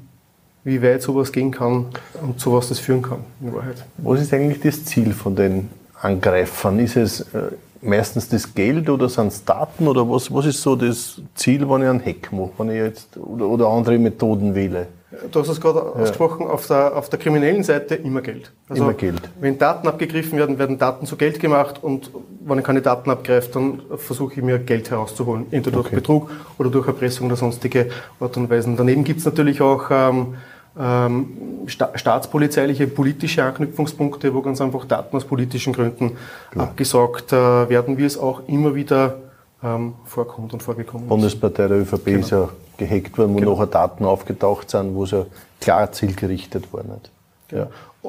[0.68, 1.86] wie weit sowas gehen kann
[2.22, 3.84] und zu was das führen kann, in Wahrheit.
[3.98, 6.78] Was ist eigentlich das Ziel von den Angreifern?
[6.78, 7.50] Ist es äh,
[7.80, 11.82] meistens das Geld oder sind es Daten oder was, was ist so das Ziel, wenn
[11.82, 14.88] ich einen Hack mache, wenn ich jetzt oder, oder andere Methoden wähle?
[15.32, 15.84] Du hast es gerade ja.
[15.84, 18.52] ausgesprochen, auf der, auf der kriminellen Seite immer Geld.
[18.68, 19.22] Also immer Geld.
[19.40, 22.10] Wenn Daten abgegriffen werden, werden Daten zu Geld gemacht und
[22.44, 25.96] wenn ich keine Daten abgreife, dann versuche ich mir Geld herauszuholen, entweder durch okay.
[25.96, 28.76] Betrug oder durch Erpressung oder sonstige Art und Weisen.
[28.76, 30.34] Daneben gibt es natürlich auch ähm,
[30.78, 31.28] ähm,
[31.66, 36.16] sta staatspolizeiliche politische Anknüpfungspunkte, wo ganz einfach Daten aus politischen Gründen
[36.50, 36.68] Klar.
[36.68, 39.16] abgesaugt äh, werden, wie es auch immer wieder
[39.62, 41.08] ähm, vorkommt und vorgekommen ist.
[41.08, 42.20] Bundespartei der ÖVP genau.
[42.20, 43.52] ist ja gehackt worden, wo genau.
[43.54, 45.26] nachher Daten aufgetaucht sind, wo es ja
[45.60, 46.84] klar zielgerichtet war.
[46.84, 47.10] Nicht?
[47.50, 47.66] Ja.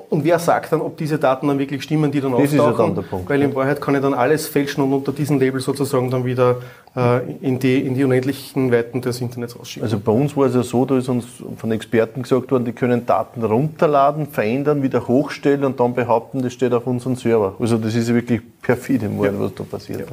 [0.10, 2.72] Und wer sagt dann, ob diese Daten dann wirklich stimmen, die dann das auftauchen?
[2.72, 3.30] Ist ja dann der Punkt.
[3.30, 6.58] Weil in Wahrheit kann ich dann alles fälschen und unter diesem Label sozusagen dann wieder
[6.96, 9.84] äh, in, die, in die unendlichen Weiten des Internets rausschicken.
[9.84, 11.26] Also bei uns war es ja so, da ist uns
[11.58, 16.54] von Experten gesagt worden, die können Daten runterladen, verändern, wieder hochstellen und dann behaupten, das
[16.54, 17.56] steht auf unserem Server.
[17.60, 19.40] Also das ist ja wirklich perfide, ja.
[19.40, 20.02] was da passiert.
[20.02, 20.06] Ja,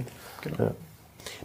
[0.43, 0.57] genau.
[0.65, 0.71] Ja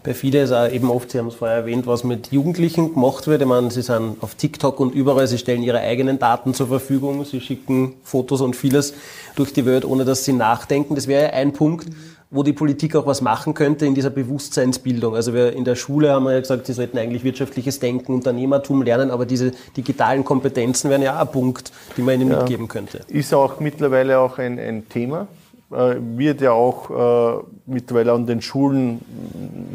[0.04, 3.42] perfide ist auch eben oft, Sie haben es vorher erwähnt, was mit Jugendlichen gemacht wird.
[3.42, 7.24] Ich meine, sie sind auf TikTok und überall, sie stellen ihre eigenen Daten zur Verfügung,
[7.26, 8.94] sie schicken Fotos und vieles
[9.36, 10.96] durch die Welt, ohne dass sie nachdenken.
[10.96, 11.88] Das wäre ein Punkt,
[12.32, 15.16] wo die Politik auch was machen könnte in dieser Bewusstseinsbildung.
[15.16, 18.82] Also wir in der Schule haben wir ja gesagt, sie sollten eigentlich wirtschaftliches Denken, Unternehmertum
[18.82, 22.70] lernen, aber diese digitalen Kompetenzen wären ja auch ein Punkt, die man ihnen ja, mitgeben
[22.70, 23.02] könnte.
[23.10, 25.28] Ist auch mittlerweile auch ein, ein Thema
[25.72, 29.00] wird ja auch äh, mittlerweile an den Schulen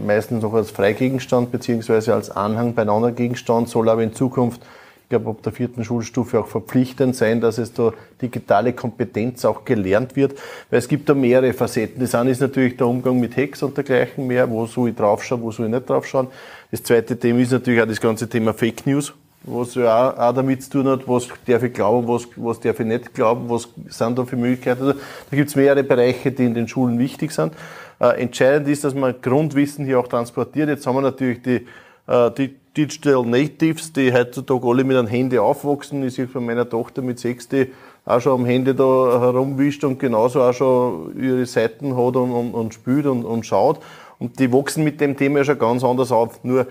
[0.07, 4.61] meistens noch als Freigegenstand beziehungsweise als Anhang bei einem anderen Gegenstand, soll aber in Zukunft,
[5.05, 9.65] ich glaube, ab der vierten Schulstufe auch verpflichtend sein, dass es da digitale Kompetenz auch
[9.65, 12.01] gelernt wird, weil es gibt da mehrere Facetten.
[12.01, 15.41] Das eine ist natürlich der Umgang mit Hacks und dergleichen mehr, wo soll ich draufschauen,
[15.41, 16.27] wo soll ich nicht draufschauen.
[16.71, 19.15] Das zweite Thema ist natürlich auch das ganze Thema Fake News
[19.47, 22.81] was ja auch, auch damit zu tun hat, was darf ich glauben, was, was darf
[22.81, 24.83] ich nicht glauben, was sind da für Möglichkeiten.
[24.83, 24.99] Also,
[25.31, 27.55] da gibt es mehrere Bereiche, die in den Schulen wichtig sind.
[28.01, 30.69] Äh, entscheidend ist, dass man Grundwissen hier auch transportiert.
[30.69, 31.67] Jetzt haben wir natürlich die,
[32.07, 36.07] äh, die Digital Natives, die heutzutage alle mit einem Handy aufwachsen.
[36.07, 37.73] Ich sehe von meiner Tochter mit sechs, die
[38.05, 42.55] auch schon am Handy da herumwischt und genauso auch schon ihre Seiten hat und, und,
[42.55, 43.81] und spielt und, und schaut.
[44.19, 46.43] Und die wachsen mit dem Thema schon ganz anders auf.
[46.45, 46.67] Nur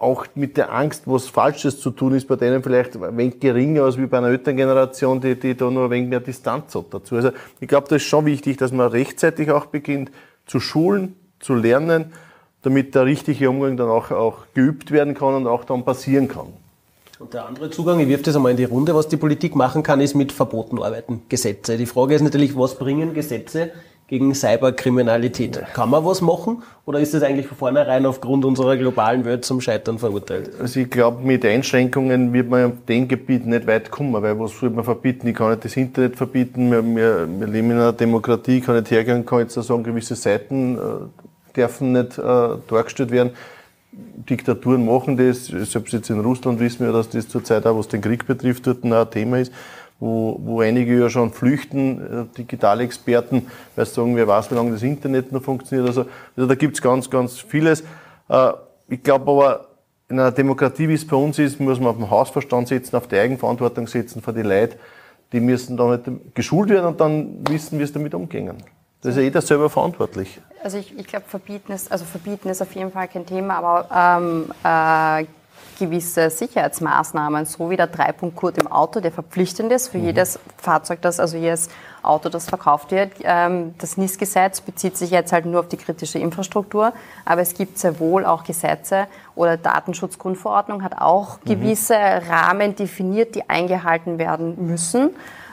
[0.00, 3.82] auch mit der Angst, was Falsches zu tun ist, bei denen vielleicht ein wenig geringer
[3.82, 6.86] als wie bei einer älteren Generation, die, die da nur ein wenig mehr Distanz hat
[6.90, 7.16] dazu.
[7.16, 10.10] Also ich glaube, das ist schon wichtig, dass man rechtzeitig auch beginnt
[10.46, 12.12] zu schulen, zu lernen,
[12.62, 16.46] damit der richtige Umgang dann auch, auch geübt werden kann und auch dann passieren kann.
[17.18, 19.82] Und der andere Zugang, ich wirf das einmal in die Runde, was die Politik machen
[19.82, 21.76] kann, ist mit Verboten arbeiten, Gesetze.
[21.76, 23.72] Die Frage ist natürlich, was bringen Gesetze
[24.10, 25.62] gegen Cyberkriminalität.
[25.72, 29.60] Kann man was machen oder ist das eigentlich von vornherein aufgrund unserer globalen Welt zum
[29.60, 30.50] Scheitern verurteilt?
[30.60, 34.58] Also ich glaube, mit Einschränkungen wird man auf dem Gebiet nicht weit kommen, weil was
[34.58, 35.28] soll man verbieten?
[35.28, 38.74] Ich kann nicht das Internet verbieten, wir, wir, wir leben in einer Demokratie, ich kann
[38.74, 42.22] nicht hergehen, kann jetzt sagen, gewisse Seiten äh, dürfen nicht äh,
[42.66, 43.30] dargestellt werden.
[43.92, 48.00] Diktaturen machen das, selbst jetzt in Russland wissen wir, dass das zurzeit auch, was den
[48.00, 49.52] Krieg betrifft, dort ein Thema ist
[50.00, 54.54] wo, wo einige ja schon flüchten, äh, digitale Experten, weil sie sagen, wer weiß, wie
[54.54, 55.86] lange das Internet noch funktioniert.
[55.86, 57.82] Also, also da gibt's ganz, ganz vieles.
[58.28, 58.52] Äh,
[58.88, 59.66] ich glaube aber,
[60.08, 63.06] in einer Demokratie, wie es bei uns ist, muss man auf den Hausverstand setzen, auf
[63.06, 64.76] die Eigenverantwortung setzen für die Leute.
[65.32, 68.56] Die müssen dann halt geschult werden und dann wissen, wie es damit umgehen.
[69.02, 70.40] Das ist ja jeder selber verantwortlich.
[70.62, 74.20] Also ich, ich glaube, verbieten ist, also verbieten ist auf jeden Fall kein Thema, aber
[74.20, 75.26] ähm, äh,
[75.80, 80.04] gewisse Sicherheitsmaßnahmen, so wie der Dreipunktcode im Auto, der verpflichtend ist für mhm.
[80.04, 81.70] jedes Fahrzeug, das, also jedes
[82.02, 83.12] Auto, das verkauft wird.
[83.22, 86.92] Ähm, das NIS-Gesetz bezieht sich jetzt halt nur auf die kritische Infrastruktur,
[87.24, 91.48] aber es gibt sehr wohl auch Gesetze oder Datenschutzgrundverordnung hat auch mhm.
[91.48, 95.10] gewisse Rahmen definiert, die eingehalten werden müssen.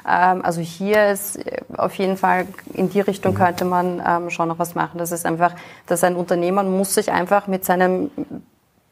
[0.07, 3.37] Ähm, also hier ist äh, auf jeden Fall in die Richtung mhm.
[3.37, 4.97] könnte man ähm, schon noch was machen.
[4.97, 5.53] Das ist einfach,
[5.85, 8.11] dass ein Unternehmer muss sich einfach mit seinem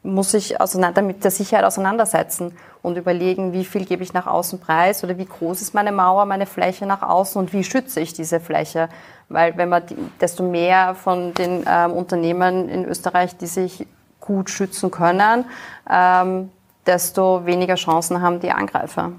[0.06, 4.60] muss sich auseinander mit der Sicherheit auseinandersetzen und überlegen, wie viel gebe ich nach außen
[4.60, 8.12] preis oder wie groß ist meine Mauer, meine Fläche nach außen und wie schütze ich
[8.12, 8.88] diese Fläche.
[9.28, 9.82] Weil wenn man
[10.20, 13.86] desto mehr von den ähm, Unternehmen in Österreich, die sich
[14.20, 15.44] gut schützen können,
[15.90, 16.50] ähm,
[16.86, 19.12] desto weniger Chancen haben die Angreifer.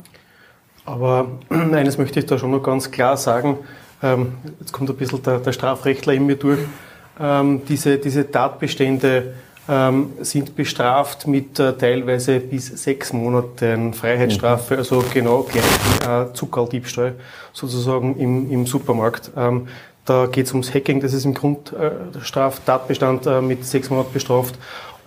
[0.86, 3.58] Aber eines möchte ich da schon noch ganz klar sagen.
[4.02, 6.60] Ähm, jetzt kommt ein bisschen der, der Strafrechtler in mir durch.
[7.19, 9.34] Ähm, diese, diese Tatbestände
[9.69, 14.80] ähm, sind bestraft mit äh, teilweise bis sechs Monaten Freiheitsstrafe, mhm.
[14.80, 17.15] also genau gleich wie äh, Zuckerdiebstahl
[17.53, 19.32] sozusagen im, im Supermarkt.
[19.36, 19.67] Ähm,
[20.06, 24.56] da geht es ums Hacking, das ist im Grundstraftatbestand äh, mit sechs Monaten bestraft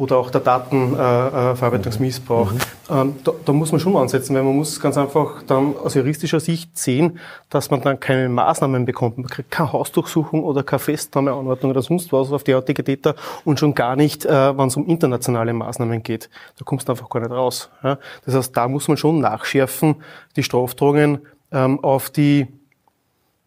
[0.01, 2.53] oder auch der Datenverarbeitungsmissbrauch.
[2.53, 2.59] Mhm.
[2.91, 6.41] Ähm, da, da, muss man schon ansetzen, weil man muss ganz einfach dann aus juristischer
[6.41, 7.19] Sicht sehen,
[7.51, 9.19] dass man dann keine Maßnahmen bekommt.
[9.19, 13.61] Man kriegt keine Hausdurchsuchung oder keine Festnahmeanordnung oder sonst was auf die heutige Täter und
[13.61, 16.31] schon gar nicht, äh, wenn es um internationale Maßnahmen geht.
[16.59, 17.69] Da kommst du einfach gar nicht raus.
[17.85, 17.99] Ja?
[18.25, 19.97] Das heißt, da muss man schon nachschärfen,
[20.37, 21.19] die Strafdrohungen
[21.53, 22.47] ähm, auf die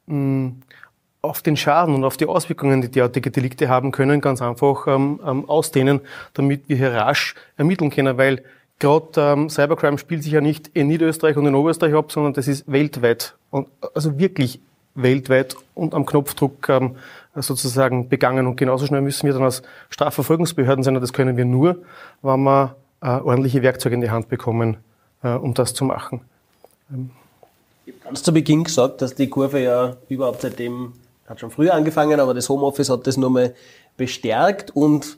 [0.05, 0.51] mh,
[1.23, 5.21] auf den Schaden und auf die Auswirkungen, die derartige Delikte haben können, ganz einfach ähm,
[5.25, 6.01] ähm, ausdehnen,
[6.33, 8.43] damit wir hier rasch ermitteln können, weil
[8.77, 12.49] gerade ähm, Cybercrime spielt sich ja nicht in Niederösterreich und in Oberösterreich ab, sondern das
[12.49, 14.59] ist weltweit und also wirklich
[14.95, 16.97] weltweit und am Knopfdruck ähm,
[17.35, 21.45] sozusagen begangen und genauso schnell müssen wir dann als Strafverfolgungsbehörden sein und das können wir
[21.45, 21.77] nur,
[22.21, 24.75] wenn wir äh, ordentliche Werkzeuge in die Hand bekommen,
[25.23, 26.19] äh, um das zu machen.
[26.91, 27.11] Ähm.
[27.85, 30.93] Ich habe ganz zu Beginn gesagt, dass die Kurve ja überhaupt seitdem
[31.33, 33.53] hat schon früher angefangen, aber das Homeoffice hat das nochmal
[33.97, 35.17] bestärkt und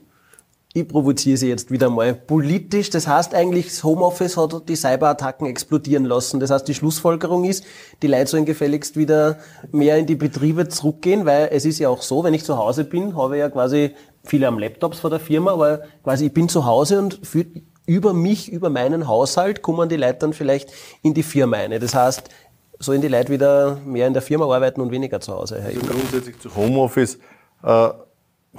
[0.73, 2.89] ich provoziere sie jetzt wieder mal politisch.
[2.89, 6.41] Das heißt eigentlich, das Homeoffice hat die Cyberattacken explodieren lassen.
[6.41, 7.63] Das heißt, die Schlussfolgerung ist,
[8.01, 9.39] die Leute sollen gefälligst wieder
[9.71, 12.83] mehr in die Betriebe zurückgehen, weil es ist ja auch so, wenn ich zu Hause
[12.83, 13.91] bin, habe ich ja quasi
[14.25, 17.45] viele am Laptops vor der Firma, aber quasi ich bin zu Hause und für,
[17.85, 20.71] über mich, über meinen Haushalt kommen die Leute dann vielleicht
[21.03, 21.79] in die Firma eine.
[21.79, 22.29] Das heißt,
[22.79, 25.61] sollen die Leute wieder mehr in der Firma arbeiten und weniger zu Hause?
[25.61, 27.17] Herr also grundsätzlich zu Homeoffice.
[27.63, 27.89] Äh,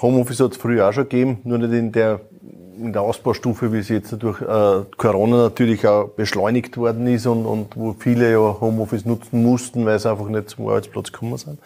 [0.00, 2.20] Homeoffice hat es früher auch schon gegeben, nur nicht in der,
[2.78, 7.46] in der Ausbaustufe, wie es jetzt durch äh, Corona natürlich auch beschleunigt worden ist und,
[7.46, 11.58] und wo viele ja Homeoffice nutzen mussten, weil sie einfach nicht zum Arbeitsplatz gekommen sind.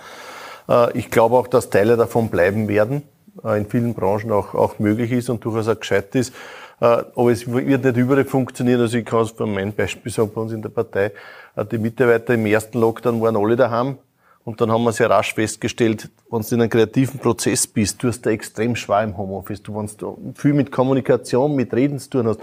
[0.69, 3.03] Äh, ich glaube auch, dass Teile davon bleiben werden,
[3.45, 6.33] äh, in vielen Branchen auch, auch möglich ist und durchaus auch gescheit ist.
[6.81, 8.81] Äh, aber es wird nicht überall funktionieren.
[8.81, 11.13] Also ich kann es von meinem Beispiel sagen, bei uns in der Partei,
[11.57, 13.99] äh, die Mitarbeiter im ersten Lockdown waren alle daheim.
[14.45, 18.09] Und dann haben wir sehr rasch festgestellt, wenn du in einem kreativen Prozess bist, du
[18.09, 19.63] hast da extrem schwer im Homeoffice.
[19.63, 22.41] Du, wenn du viel mit Kommunikation, mit Reden zu tun hast,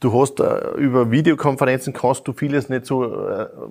[0.00, 3.04] du hast äh, über Videokonferenzen kannst du vieles nicht so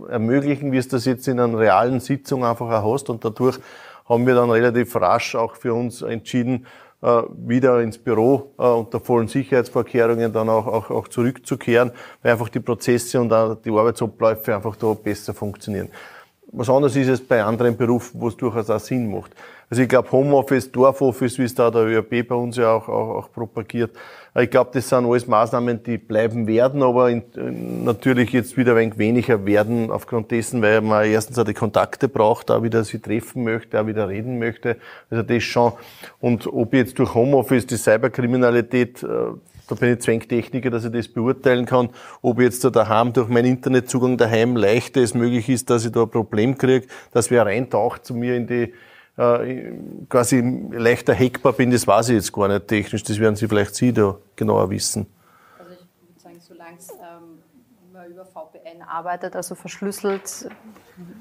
[0.07, 3.09] ermöglichen, wie es das jetzt in einer realen Sitzung einfach auch hast.
[3.09, 3.57] Und dadurch
[4.07, 6.67] haben wir dann relativ rasch auch für uns entschieden,
[7.03, 12.61] wieder ins Büro äh, unter vollen Sicherheitsvorkehrungen dann auch, auch, auch zurückzukehren, weil einfach die
[12.61, 15.89] Prozesse und auch die Arbeitsabläufe einfach da besser funktionieren.
[16.55, 19.31] Was anderes ist es bei anderen Berufen, wo es durchaus auch Sinn macht.
[19.73, 23.15] Also ich glaube Homeoffice, Dorfoffice, wie es da der ÖRB bei uns ja auch, auch,
[23.15, 23.89] auch propagiert,
[24.39, 27.23] ich glaube, das sind alles Maßnahmen, die bleiben werden, aber in,
[27.83, 32.07] natürlich jetzt wieder ein wenig weniger werden aufgrund dessen, weil man erstens auch die Kontakte
[32.07, 34.77] braucht, da wieder sie treffen möchte, auch wieder reden möchte.
[35.09, 35.73] Also das schon.
[36.19, 41.07] Und ob jetzt durch Homeoffice die Cyberkriminalität, äh, da bin ich Zwängtechniker, dass ich das
[41.07, 41.89] beurteilen kann,
[42.21, 46.03] ob jetzt da daheim durch meinen Internetzugang daheim leichter es möglich ist, dass ich da
[46.03, 48.71] ein Problem kriege, dass wer reintaucht zu mir in die
[49.15, 53.03] quasi leichter hackbar bin, das weiß ich jetzt gar nicht technisch.
[53.03, 55.05] Das werden Sie vielleicht Sie da genauer wissen.
[55.59, 57.39] Also ich würde sagen, solange ähm,
[57.91, 60.49] man über VPN arbeitet, also verschlüsselt,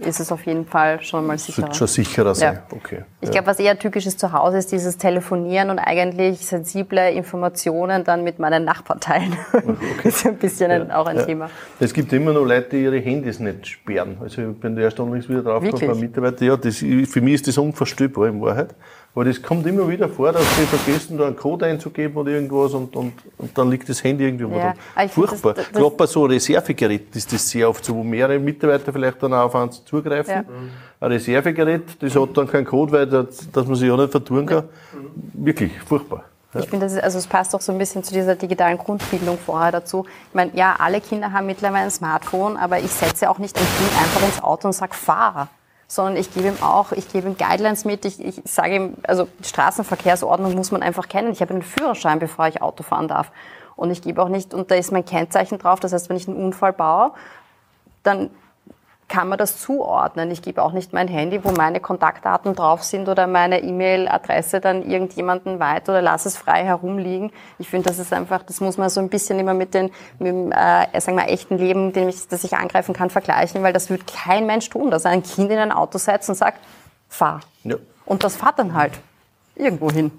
[0.00, 1.66] ist es auf jeden Fall schon mal sicherer.
[1.66, 2.76] Wird schon sicherer sein, ja.
[2.76, 3.04] okay.
[3.20, 3.32] Ich ja.
[3.32, 8.22] glaube, was eher typisch ist zu Hause, ist dieses Telefonieren und eigentlich sensible Informationen dann
[8.22, 9.36] mit meinen Nachbarteilen.
[9.52, 9.76] Okay.
[10.04, 10.76] das ist ein bisschen ja.
[10.82, 11.48] ein, auch ein Thema.
[11.80, 14.18] Es gibt immer noch Leute, die ihre Handys nicht sperren.
[14.20, 17.48] Also ich bin erst unlängst wieder drauf gekommen, bei Mitarbeitern, ja, das, für mich ist
[17.48, 18.74] das unvorstellbar in Wahrheit.
[19.14, 22.72] Aber das kommt immer wieder vor, dass sie vergessen, da einen Code einzugeben oder irgendwas
[22.72, 24.74] und, und, und dann liegt das Handy irgendwie ja,
[25.08, 25.52] Furchtbar.
[25.52, 29.22] Das, das Gerade bei so Reservegeräten ist das sehr oft so, wo mehrere Mitarbeiter vielleicht
[29.22, 30.34] dann auf eins zugreifen.
[30.34, 30.44] Ja.
[31.00, 34.46] Ein Reservegerät, das hat dann keinen Code, weil das, dass man sich auch nicht vertun
[34.46, 34.64] kann.
[35.32, 36.24] Wirklich furchtbar.
[36.54, 39.38] Ich finde, das ist, also es passt auch so ein bisschen zu dieser digitalen Grundbildung
[39.38, 40.04] vorher dazu.
[40.28, 43.64] Ich meine, ja, alle Kinder haben mittlerweile ein Smartphone, aber ich setze auch nicht ein
[43.78, 45.48] Kind einfach ins Auto und sage, fahr
[45.92, 49.28] sondern ich gebe ihm auch, ich gebe ihm Guidelines mit, ich, ich sage ihm, also
[49.44, 51.32] Straßenverkehrsordnung muss man einfach kennen.
[51.32, 53.30] Ich habe einen Führerschein, bevor ich Auto fahren darf.
[53.76, 56.26] Und ich gebe auch nicht, und da ist mein Kennzeichen drauf, das heißt, wenn ich
[56.26, 57.12] einen Unfall baue,
[58.04, 58.30] dann
[59.12, 60.30] kann man das zuordnen.
[60.30, 64.88] Ich gebe auch nicht mein Handy, wo meine Kontaktdaten drauf sind oder meine E-Mail-Adresse dann
[64.88, 67.30] irgendjemanden weiter oder lasse es frei herumliegen.
[67.58, 70.28] Ich finde, das ist einfach, das muss man so ein bisschen immer mit, den, mit
[70.28, 73.90] dem äh, sagen wir, echten Leben, dem ich, das ich angreifen kann, vergleichen, weil das
[73.90, 76.58] würde kein Mensch tun, dass er ein Kind in ein Auto setzt und sagt,
[77.10, 77.40] fahr.
[77.64, 77.76] Ja.
[78.06, 78.94] Und das fahrt dann halt
[79.54, 80.10] irgendwo hin.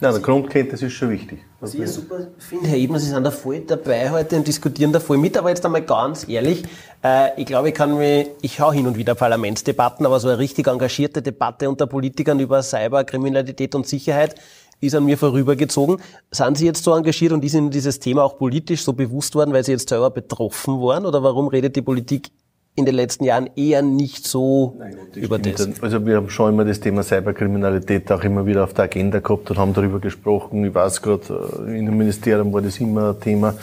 [0.00, 1.44] Ja, der Grundkenntnis ist schon wichtig.
[1.62, 4.98] Was ich super finde, Herr Ebner, Sie sind da voll dabei heute und diskutieren da
[4.98, 6.64] voll mit, aber jetzt einmal ganz ehrlich,
[7.04, 10.38] äh, ich glaube, ich kann mich, ich schaue hin und wieder Parlamentsdebatten, aber so eine
[10.38, 14.34] richtig engagierte Debatte unter Politikern über Cyberkriminalität und Sicherheit
[14.80, 15.98] ist an mir vorübergezogen.
[16.32, 19.52] Sind Sie jetzt so engagiert und ist Ihnen dieses Thema auch politisch so bewusst worden,
[19.52, 21.06] weil Sie jetzt selber betroffen waren?
[21.06, 22.32] Oder warum redet die Politik
[22.74, 25.82] in den letzten Jahren eher nicht so Nein, über das.
[25.82, 29.50] Also wir haben schon immer das Thema Cyberkriminalität auch immer wieder auf der Agenda gehabt
[29.50, 30.64] und haben darüber gesprochen.
[30.64, 33.54] Ich weiß gerade, äh, in dem Ministerium war das immer ein Thema.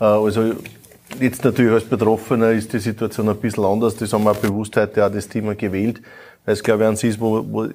[0.00, 0.52] Äh, also
[1.20, 3.96] jetzt natürlich als Betroffener ist die Situation ein bisschen anders.
[3.96, 6.00] Das haben wir auch bewusst heute auch das Thema gewählt,
[6.44, 7.66] weil es glaube ich an sich ist, wo, wo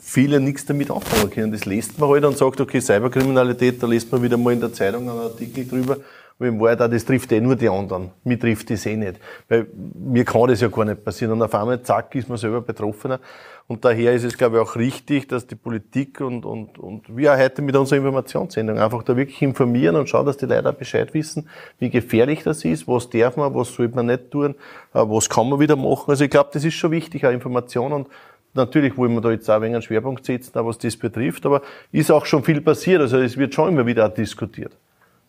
[0.00, 1.52] viele nichts damit anfangen können.
[1.52, 4.72] Das liest man halt und sagt, okay, Cyberkriminalität, da liest man wieder mal in der
[4.72, 5.98] Zeitung einen Artikel drüber.
[6.38, 8.10] Aber in Wahrheit auch, das trifft eh nur die anderen.
[8.24, 9.20] Mir trifft das eh nicht.
[9.48, 11.32] Weil mir kann das ja gar nicht passieren.
[11.32, 13.20] Und auf einmal, zack, ist man selber Betroffener.
[13.66, 17.32] Und daher ist es, glaube ich, auch richtig, dass die Politik und, und, und wir
[17.32, 20.74] auch heute mit unserer Informationssendung einfach da wirklich informieren und schauen, dass die Leute auch
[20.74, 24.54] Bescheid wissen, wie gefährlich das ist, was darf man, was sollte man nicht tun,
[24.92, 26.10] äh, was kann man wieder machen.
[26.10, 28.08] Also ich glaube, das ist schon wichtig, auch Information und
[28.56, 31.60] Natürlich wollen wir da jetzt auch ein einen Schwerpunkt setzen, was das betrifft, aber
[31.90, 33.00] ist auch schon viel passiert.
[33.00, 34.76] Also es wird schon immer wieder auch diskutiert.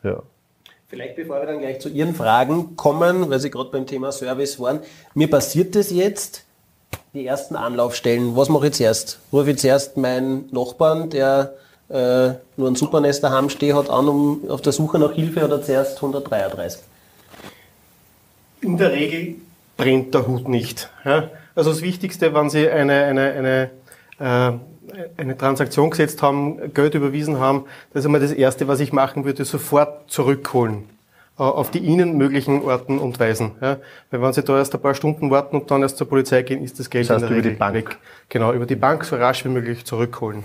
[0.03, 0.22] Ja.
[0.88, 4.59] Vielleicht bevor wir dann gleich zu Ihren Fragen kommen, weil Sie gerade beim Thema Service
[4.59, 4.81] waren.
[5.15, 6.43] Mir passiert das jetzt,
[7.13, 8.36] die ersten Anlaufstellen.
[8.36, 9.19] Was mache ich zuerst?
[9.33, 11.55] Rufe ich zuerst meinen Nachbarn, der
[11.89, 15.61] äh, nur ein Supernest daheim stehen hat, an, um auf der Suche nach Hilfe oder
[15.61, 16.81] zuerst 133?
[18.61, 19.36] In der Regel
[19.77, 20.89] brennt der Hut nicht.
[21.03, 21.31] Ja?
[21.55, 23.69] Also das Wichtigste, wenn Sie eine, eine,
[24.19, 24.57] eine äh,
[25.17, 29.25] eine Transaktion gesetzt haben, Geld überwiesen haben, das ist einmal das Erste, was ich machen
[29.25, 30.89] würde, sofort zurückholen
[31.37, 33.51] äh, auf die ihnen möglichen Orten und Weisen.
[33.61, 33.77] Ja?
[34.09, 36.63] Weil wenn Sie da erst ein paar Stunden warten und dann erst zur Polizei gehen,
[36.63, 37.75] ist das Geld das heißt, in der Regel über die Bank.
[37.75, 37.97] weg.
[38.29, 40.43] Genau, über die Bank so rasch wie möglich zurückholen.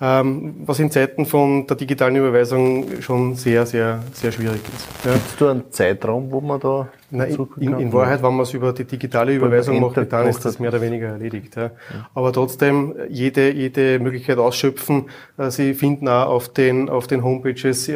[0.00, 5.04] Ähm, was in Zeiten von der digitalen Überweisung schon sehr, sehr, sehr schwierig ist.
[5.04, 5.12] Ja.
[5.12, 8.72] Gibt es einen Zeitraum, wo man da Nein, in, in, Wahrheit, wenn man es über
[8.72, 11.54] die digitale Überweisung macht, dann ist das mehr oder weniger erledigt.
[11.54, 11.70] Ja.
[12.12, 15.04] Aber trotzdem, jede, jede Möglichkeit ausschöpfen.
[15.38, 17.94] Äh, Sie finden auch auf den, auf den Homepages äh,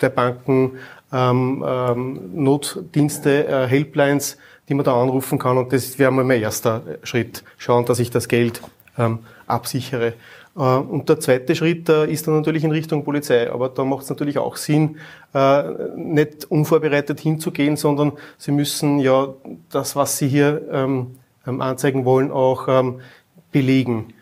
[0.00, 0.72] der Banken
[1.12, 4.36] ähm, ähm, Notdienste, äh, Helplines,
[4.68, 5.58] die man da anrufen kann.
[5.58, 7.44] Und das wäre mal mein erster Schritt.
[7.56, 8.60] Schauen, dass ich das Geld
[8.98, 10.14] ähm, absichere.
[10.56, 13.50] Äh, und der zweite Schritt äh, ist dann natürlich in Richtung Polizei.
[13.50, 14.96] Aber da macht es natürlich auch Sinn,
[15.34, 15.62] äh,
[15.96, 19.34] nicht unvorbereitet hinzugehen, sondern Sie müssen ja
[19.70, 23.00] das, was Sie hier ähm, ähm, anzeigen wollen, auch ähm,
[23.52, 24.12] belegen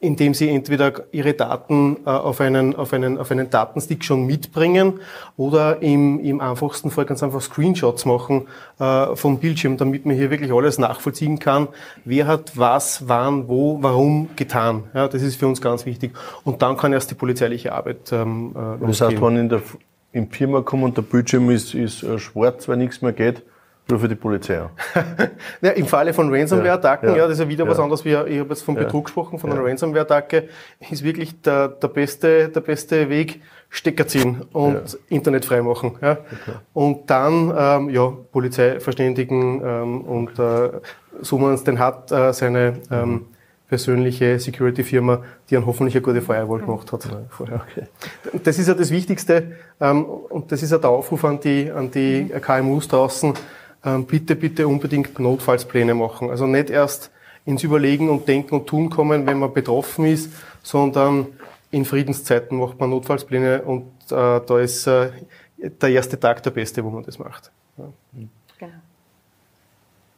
[0.00, 5.00] indem sie entweder ihre Daten äh, auf, einen, auf, einen, auf einen Datenstick schon mitbringen
[5.36, 8.48] oder im, im einfachsten Fall ganz einfach Screenshots machen
[8.78, 11.68] äh, vom Bildschirm, damit man hier wirklich alles nachvollziehen kann,
[12.04, 14.84] wer hat was, wann, wo, warum getan.
[14.94, 16.12] Ja, das ist für uns ganz wichtig.
[16.44, 19.62] Und dann kann erst die polizeiliche Arbeit ähm, äh, Das heißt, wenn in der
[20.12, 23.42] im Firma kommt und der Bildschirm ist, ist äh, schwarz, weil nichts mehr geht,
[23.90, 24.60] nur für die Polizei.
[25.60, 27.70] ja, Im Falle von Ransomware-Attacken, ja, ja, das ist ja wieder ja.
[27.70, 30.48] was anderes, wie ich habe jetzt von Betrug gesprochen, von einer Ransomware-Attacke,
[30.90, 35.92] ist wirklich der, der, beste, der beste Weg, Stecker ziehen und Internet freimachen.
[36.02, 36.12] Ja.
[36.12, 36.58] Okay.
[36.72, 40.70] Und dann ähm, ja, Polizei verständigen ähm, und äh,
[41.20, 43.26] so man es denn hat, äh, seine ähm,
[43.70, 47.08] persönliche Security-Firma, die dann hoffentlich eine gute Firewall gemacht hat.
[47.28, 47.64] Vorher.
[47.70, 47.86] Okay.
[48.42, 51.90] Das ist ja das Wichtigste ähm, und das ist ja der Aufruf an die, an
[51.92, 53.32] die KMUs draußen,
[54.06, 56.30] bitte, bitte unbedingt Notfallspläne machen.
[56.30, 57.10] Also nicht erst
[57.44, 60.30] ins Überlegen und Denken und Tun kommen, wenn man betroffen ist,
[60.62, 61.26] sondern
[61.70, 65.10] in Friedenszeiten macht man Notfallspläne und äh, da ist äh,
[65.56, 67.50] der erste Tag der beste, wo man das macht.
[67.78, 67.84] Ja.
[68.58, 68.72] Genau.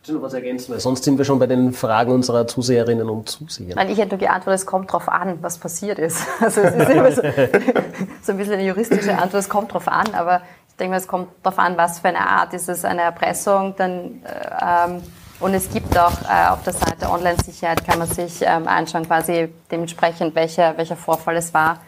[0.05, 3.29] Ich noch was ergänzen, weil sonst sind wir schon bei den Fragen unserer Zuseherinnen und
[3.29, 3.77] Zuseher.
[3.77, 6.27] Nein, ich hätte nur geantwortet, es kommt darauf an, was passiert ist.
[6.41, 7.23] Also es ist immer so,
[8.23, 10.43] so ein bisschen eine juristische Antwort, es kommt darauf an, aber
[10.73, 12.55] ich denke mal, es kommt darauf an, was für eine Art.
[12.55, 13.75] Ist es eine Erpressung?
[13.77, 15.03] Dann, äh, ähm,
[15.39, 19.53] und es gibt auch äh, auf der Seite Online-Sicherheit, kann man sich ähm, anschauen, quasi
[19.71, 21.81] dementsprechend, welcher, welcher Vorfall es war,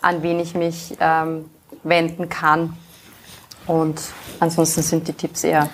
[0.00, 1.48] an wen ich mich ähm,
[1.84, 2.76] wenden kann.
[3.66, 4.02] Und
[4.40, 5.68] ansonsten sind die Tipps eher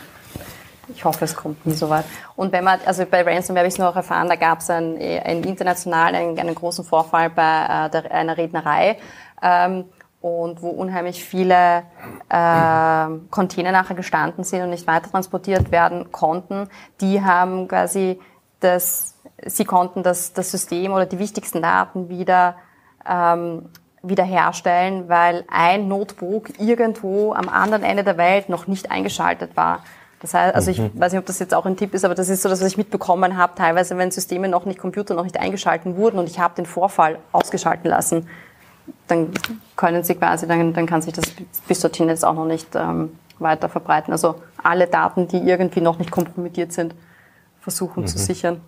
[0.89, 2.05] ich hoffe, es kommt nie so weit.
[2.35, 4.97] Und wenn man, also bei Ransomware habe ich es auch erfahren, da gab es einen,
[4.97, 8.99] einen internationalen, einen, einen, großen Vorfall bei äh, der, einer Rednerei.
[9.43, 9.85] Ähm,
[10.21, 11.85] und wo unheimlich viele
[12.29, 16.69] äh, Container nachher gestanden sind und nicht weiter transportiert werden konnten,
[17.01, 18.21] die haben quasi
[18.61, 19.17] das,
[19.47, 22.57] sie konnten das, das System oder die wichtigsten Daten wieder
[23.09, 23.69] ähm,
[24.03, 29.85] wiederherstellen, weil ein Notebook irgendwo am anderen Ende der Welt noch nicht eingeschaltet war.
[30.21, 30.91] Das heißt, also ich mhm.
[30.95, 32.69] weiß nicht, ob das jetzt auch ein Tipp ist, aber das ist so das, was
[32.69, 36.41] ich mitbekommen habe, teilweise, wenn Systeme noch nicht, Computer noch nicht eingeschalten wurden und ich
[36.41, 38.29] habe den Vorfall ausgeschalten lassen,
[39.09, 39.31] dann
[39.77, 41.25] können sie quasi, dann, dann kann sich das
[41.67, 44.13] bis dorthin jetzt auch noch nicht ähm, weiter verbreiten.
[44.13, 46.95] Also alle Daten, die irgendwie noch nicht kompromittiert sind,
[47.61, 48.07] versuchen mhm.
[48.07, 48.61] zu sichern.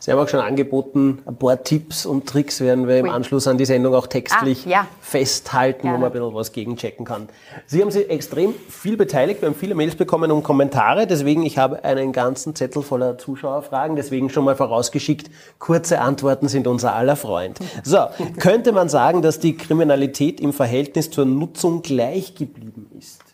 [0.00, 3.10] Sie haben auch schon angeboten, ein paar Tipps und Tricks werden wir im.
[3.10, 4.86] Anschluss an die Sendung auch textlich ah, ja.
[5.00, 5.96] festhalten, Gerne.
[5.96, 7.28] wo man ein bisschen was gegenchecken kann.
[7.66, 11.58] Sie haben sich extrem viel beteiligt, wir haben viele Mails bekommen und Kommentare, deswegen ich
[11.58, 17.16] habe einen ganzen Zettel voller Zuschauerfragen, deswegen schon mal vorausgeschickt, kurze Antworten sind unser aller
[17.16, 17.58] Freund.
[17.82, 18.06] So,
[18.38, 23.29] könnte man sagen, dass die Kriminalität im Verhältnis zur Nutzung gleich geblieben ist?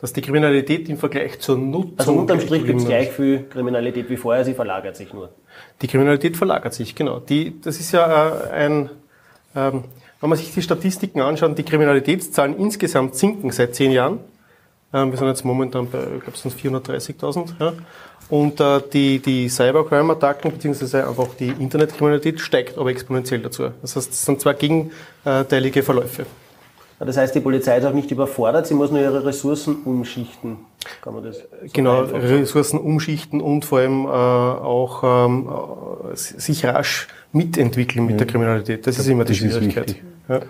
[0.00, 1.98] Dass die Kriminalität im Vergleich zur Nutzung.
[1.98, 5.30] Also unterm Strich gibt es gleich viel Kriminalität wie vorher, sie verlagert sich nur.
[5.82, 7.20] Die Kriminalität verlagert sich, genau.
[7.20, 8.90] Die, das ist ja äh, ein,
[9.54, 9.84] ähm,
[10.20, 14.20] wenn man sich die Statistiken anschaut, die Kriminalitätszahlen insgesamt sinken seit zehn Jahren.
[14.92, 17.52] Ähm, wir sind jetzt momentan bei, ich glaube, sind 430.000.
[17.60, 17.72] Ja.
[18.30, 23.70] Und äh, die, die Cybercrime-Attacken beziehungsweise einfach die Internetkriminalität steigt aber exponentiell dazu.
[23.82, 26.26] Das heißt, es sind zwei gegenteilige Verläufe.
[27.06, 30.58] Das heißt, die Polizei ist auch nicht überfordert, sie muss nur ihre Ressourcen umschichten.
[31.00, 35.48] Kann man das so genau, Ressourcen umschichten und vor allem äh, auch ähm,
[36.12, 38.18] äh, sich rasch mitentwickeln mit ja.
[38.18, 38.86] der Kriminalität.
[38.86, 39.96] Das ist immer die das Schwierigkeit.
[40.28, 40.40] Ja.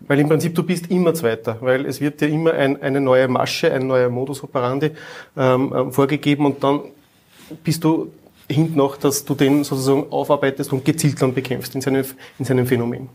[0.00, 3.26] Weil im Prinzip du bist immer Zweiter, weil es wird dir immer ein, eine neue
[3.26, 4.92] Masche, ein neuer Modus operandi
[5.36, 6.80] ähm, äh, vorgegeben und dann
[7.64, 8.12] bist du
[8.48, 12.04] hinten noch, dass du den sozusagen aufarbeitest und gezielt dann bekämpfst in seinem,
[12.38, 13.08] in seinem Phänomen.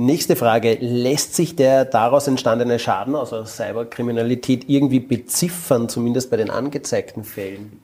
[0.00, 0.78] Nächste Frage.
[0.80, 7.82] Lässt sich der daraus entstandene Schaden, also Cyberkriminalität, irgendwie beziffern, zumindest bei den angezeigten Fällen?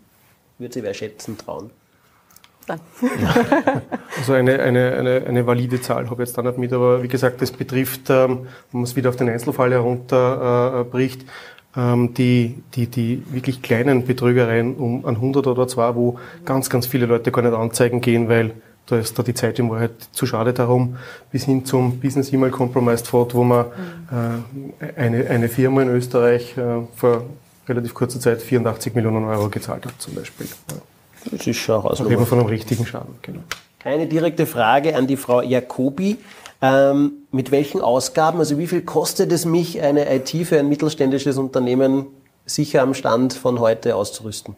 [0.58, 1.68] Würde Sie wer schätzen trauen?
[2.68, 2.80] Nein.
[4.16, 7.08] also eine, eine, eine, eine valide Zahl habe ich jetzt da nicht mit, aber wie
[7.08, 11.20] gesagt, das betrifft, ähm, wenn man es wieder auf den Einzelfall herunterbricht,
[11.76, 16.70] äh, ähm, die, die, die wirklich kleinen Betrügereien um ein 100 oder zwei, wo ganz,
[16.70, 18.54] ganz viele Leute gar nicht anzeigen gehen, weil
[18.86, 20.96] da ist da die Zeit in Wahrheit zu schade darum,
[21.32, 26.56] bis hin zum Business Email Compromised Fraud, wo man äh, eine, eine Firma in Österreich
[26.56, 27.24] äh, vor
[27.68, 30.46] relativ kurzer Zeit 84 Millionen Euro gezahlt hat, zum Beispiel.
[31.30, 33.16] Das ist schon also reden von einem richtigen Schaden.
[33.22, 33.40] Genau.
[33.84, 36.18] Eine direkte Frage an die Frau Jacobi.
[36.62, 41.36] Ähm, mit welchen Ausgaben, also wie viel kostet es mich, eine IT für ein mittelständisches
[41.36, 42.06] Unternehmen
[42.46, 44.56] sicher am Stand von heute auszurüsten?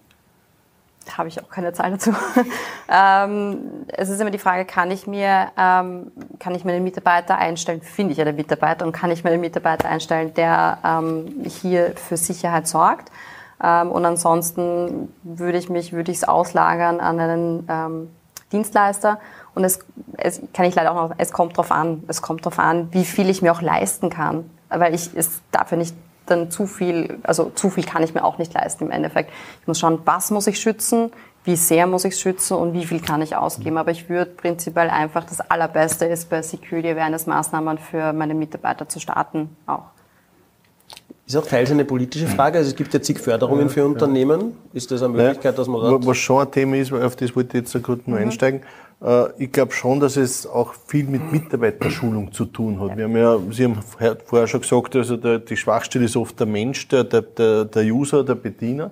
[1.17, 2.13] Habe ich auch keine Zahl dazu.
[2.89, 7.39] ähm, es ist immer die Frage, kann ich mir, ähm, kann ich mir einen Mitarbeiter
[7.39, 11.95] einstellen, finde ich einen Mitarbeiter und kann ich mir einen Mitarbeiter einstellen, der ähm, hier
[11.97, 13.11] für Sicherheit sorgt.
[13.63, 18.11] Ähm, und ansonsten würde ich mich, würde ich es auslagern an einen ähm,
[18.53, 19.21] Dienstleister.
[19.55, 19.81] Und es,
[20.17, 23.05] es kann ich leider auch noch, es kommt drauf an, es kommt drauf an, wie
[23.05, 24.51] viel ich mir auch leisten kann.
[24.69, 25.95] Weil ich es dafür nicht
[26.31, 29.31] dann zu viel, also zu viel kann ich mir auch nicht leisten im Endeffekt.
[29.61, 31.11] Ich muss schauen, was muss ich schützen,
[31.45, 33.79] wie sehr muss ich schützen und wie viel kann ich ausgeben.
[33.79, 38.89] Aber ich würde prinzipiell einfach das Allerbeste ist, bei Security Awareness Maßnahmen für meine Mitarbeiter
[38.89, 39.85] zu starten auch.
[41.27, 42.57] Ist auch teils eine politische Frage.
[42.57, 44.57] Also es gibt ja zig Förderungen für Unternehmen.
[44.73, 46.07] Ist das eine Möglichkeit, dass man da...
[46.07, 48.25] Was schon ein Thema ist, auf das wollte ich jetzt gut nur mhm.
[48.25, 48.63] einsteigen.
[49.03, 52.97] Äh, ich glaube schon, dass es auch viel mit Mitarbeiterschulung zu tun hat.
[52.97, 56.47] Wir haben ja, Sie haben vorher schon gesagt, also der, die Schwachstelle ist oft der
[56.47, 58.91] Mensch, der, der, der User, der Bediener.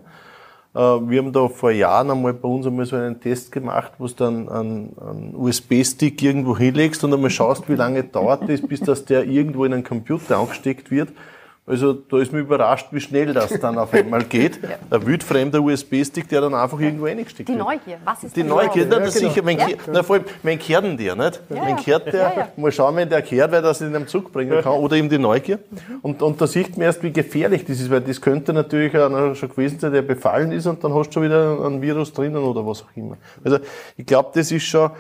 [0.75, 4.07] Äh, wir haben da vor Jahren einmal bei uns einmal so einen Test gemacht, wo
[4.07, 8.81] du dann einen, einen USB-Stick irgendwo hinlegst und einmal schaust, wie lange dauert es, bis
[8.81, 11.09] das der irgendwo in einen Computer angesteckt wird.
[11.69, 14.61] Also da ist mir überrascht, wie schnell das dann auf einmal geht.
[14.63, 14.69] ja.
[14.89, 17.59] Ein wildfremder USB-Stick, der dann einfach irgendwo reingesteckt wird.
[17.59, 19.33] Die Neugier, was ist Die Neugier, na, das ja, genau.
[19.33, 19.67] sicher, mein, ja.
[19.93, 21.41] na, vor allem, mein kehrt der, nicht?
[21.51, 24.63] Ja, mein kehrt der, mal schauen, wenn der kehrt, weil das in einem Zug bringen
[24.63, 25.59] kann, oder eben die Neugier.
[26.03, 29.35] Und, und da sieht man erst, wie gefährlich das ist, weil das könnte natürlich einer
[29.35, 32.37] schon gewesen sein, der befallen ist und dann hast du schon wieder ein Virus drinnen
[32.37, 33.17] oder was auch immer.
[33.43, 33.59] Also
[33.97, 34.91] ich glaube, das ist schon,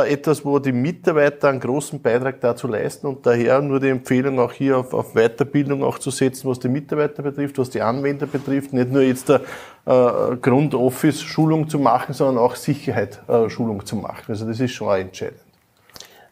[0.00, 4.52] etwas, wo die Mitarbeiter einen großen Beitrag dazu leisten und daher nur die Empfehlung auch
[4.52, 8.72] hier auf, auf Weiterbildung auch zu setzen, was die Mitarbeiter betrifft, was die Anwender betrifft,
[8.72, 9.42] nicht nur jetzt eine
[9.84, 14.24] äh, Grundoffice-Schulung zu machen, sondern auch Sicherheit-Schulung äh, zu machen.
[14.28, 15.40] Also das ist schon auch entscheidend.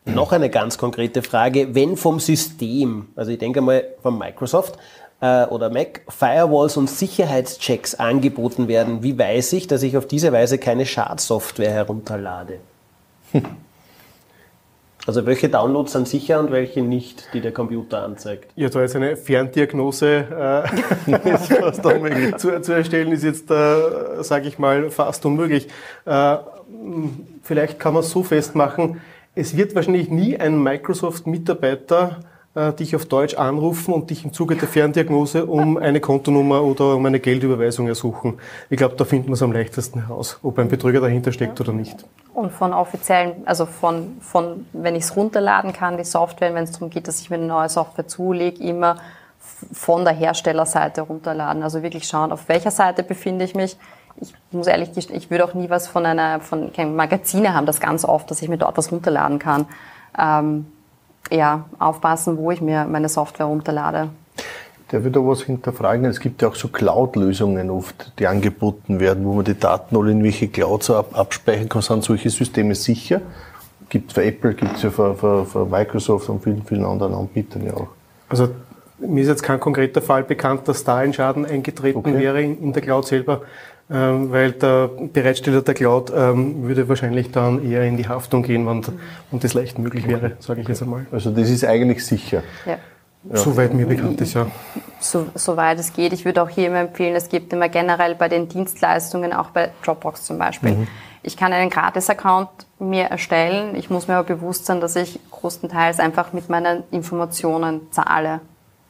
[0.06, 1.74] Noch eine ganz konkrete Frage.
[1.74, 4.78] Wenn vom System, also ich denke mal von Microsoft
[5.20, 10.32] äh, oder Mac, Firewalls und Sicherheitschecks angeboten werden, wie weiß ich, dass ich auf diese
[10.32, 12.60] Weise keine Schadsoftware herunterlade?
[15.06, 18.52] Also welche Downloads sind sicher und welche nicht, die der Computer anzeigt?
[18.54, 20.64] Ja, da jetzt eine Ferndiagnose
[21.08, 25.68] äh, zu, zu, erstellen, ist jetzt, äh, sage ich mal, fast unmöglich.
[26.04, 26.36] Äh,
[27.42, 29.00] vielleicht kann man es so festmachen,
[29.34, 32.20] es wird wahrscheinlich nie ein Microsoft-Mitarbeiter
[32.54, 36.96] äh, dich auf Deutsch anrufen und dich im Zuge der Ferndiagnose um eine Kontonummer oder
[36.96, 38.38] um eine Geldüberweisung ersuchen.
[38.68, 41.72] Ich glaube, da finden wir es am leichtesten heraus, ob ein Betrüger dahinter steckt oder
[41.72, 42.04] nicht.
[42.34, 46.72] Und von offiziellen, also von, von wenn ich es runterladen kann, die Software, wenn es
[46.72, 48.96] darum geht, dass ich mir eine neue Software zulege, immer
[49.72, 51.62] von der Herstellerseite runterladen.
[51.62, 53.76] Also wirklich schauen, auf welcher Seite befinde ich mich.
[54.20, 57.80] Ich muss ehrlich gestehen, ich würde auch nie was von einer, von Magazine haben das
[57.80, 59.66] ganz oft, dass ich mir dort was runterladen kann.
[60.18, 60.66] Ähm,
[61.30, 64.08] ja, aufpassen, wo ich mir meine Software runterlade.
[64.92, 66.04] Der da was hinterfragen.
[66.06, 70.10] Es gibt ja auch so Cloud-Lösungen oft, die angeboten werden, wo man die Daten alle
[70.10, 71.82] in welche Clouds abspeichern kann.
[71.82, 73.20] Sind solche Systeme sicher?
[73.88, 77.14] Gibt es für Apple, gibt es ja für, für, für, Microsoft und vielen, vielen anderen
[77.14, 77.88] Anbietern ja auch.
[78.28, 78.48] Also
[78.98, 82.18] mir ist jetzt kein konkreter Fall bekannt, dass da ein Schaden eingetreten okay.
[82.18, 83.42] wäre in, der Cloud selber,
[83.90, 88.66] ähm, weil der Bereitsteller der Cloud ähm, würde wahrscheinlich dann eher in die Haftung gehen,
[88.66, 88.82] wenn,
[89.30, 91.06] und das leicht möglich wäre, sage ich jetzt einmal.
[91.10, 92.42] Also das ist eigentlich sicher.
[92.66, 92.78] Ja.
[93.28, 93.36] Ja.
[93.36, 94.46] Soweit mir bekannt ist, ja.
[94.98, 96.14] So, soweit es geht.
[96.14, 99.70] Ich würde auch hier immer empfehlen, es gibt immer generell bei den Dienstleistungen, auch bei
[99.84, 100.70] Dropbox zum Beispiel.
[100.70, 100.88] Mhm.
[101.22, 103.74] Ich kann einen Gratis-Account mir erstellen.
[103.74, 108.40] Ich muss mir aber bewusst sein, dass ich größtenteils einfach mit meinen Informationen zahle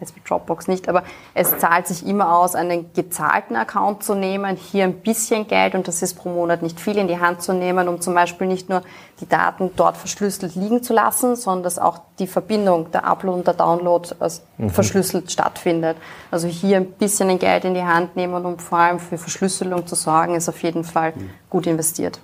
[0.01, 1.03] jetzt mit Dropbox nicht, aber
[1.35, 5.89] es zahlt sich immer aus, einen gezahlten Account zu nehmen, hier ein bisschen Geld, und
[5.89, 8.69] das ist pro Monat nicht viel, in die Hand zu nehmen, um zum Beispiel nicht
[8.69, 8.83] nur
[9.21, 13.47] die Daten dort verschlüsselt liegen zu lassen, sondern dass auch die Verbindung, der Upload und
[13.47, 14.09] der Download
[14.59, 14.71] mhm.
[14.71, 15.97] verschlüsselt stattfindet.
[16.31, 19.95] Also hier ein bisschen Geld in die Hand nehmen, um vor allem für Verschlüsselung zu
[19.95, 21.31] sorgen, ist auf jeden Fall mhm.
[21.49, 22.21] gut investiert.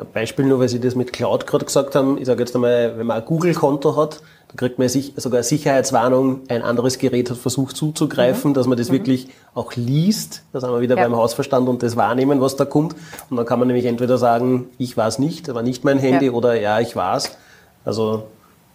[0.00, 2.16] Ein Beispiel nur, weil Sie das mit Cloud gerade gesagt haben.
[2.16, 6.62] Ich sage jetzt einmal, wenn man ein Google-Konto hat, da kriegt man sogar Sicherheitswarnung, ein
[6.62, 8.54] anderes Gerät hat versucht zuzugreifen, mhm.
[8.54, 8.94] dass man das mhm.
[8.94, 10.42] wirklich auch liest.
[10.52, 11.04] Da sind wir wieder ja.
[11.04, 12.96] beim Hausverstand und das wahrnehmen, was da kommt.
[13.28, 15.98] Und dann kann man nämlich entweder sagen, ich war es nicht, das war nicht mein
[15.98, 16.32] Handy, ja.
[16.32, 17.36] oder ja, ich war es.
[17.84, 18.24] Also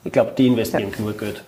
[0.04, 1.04] ich glaube, die investieren ja.
[1.04, 1.44] nur Geld.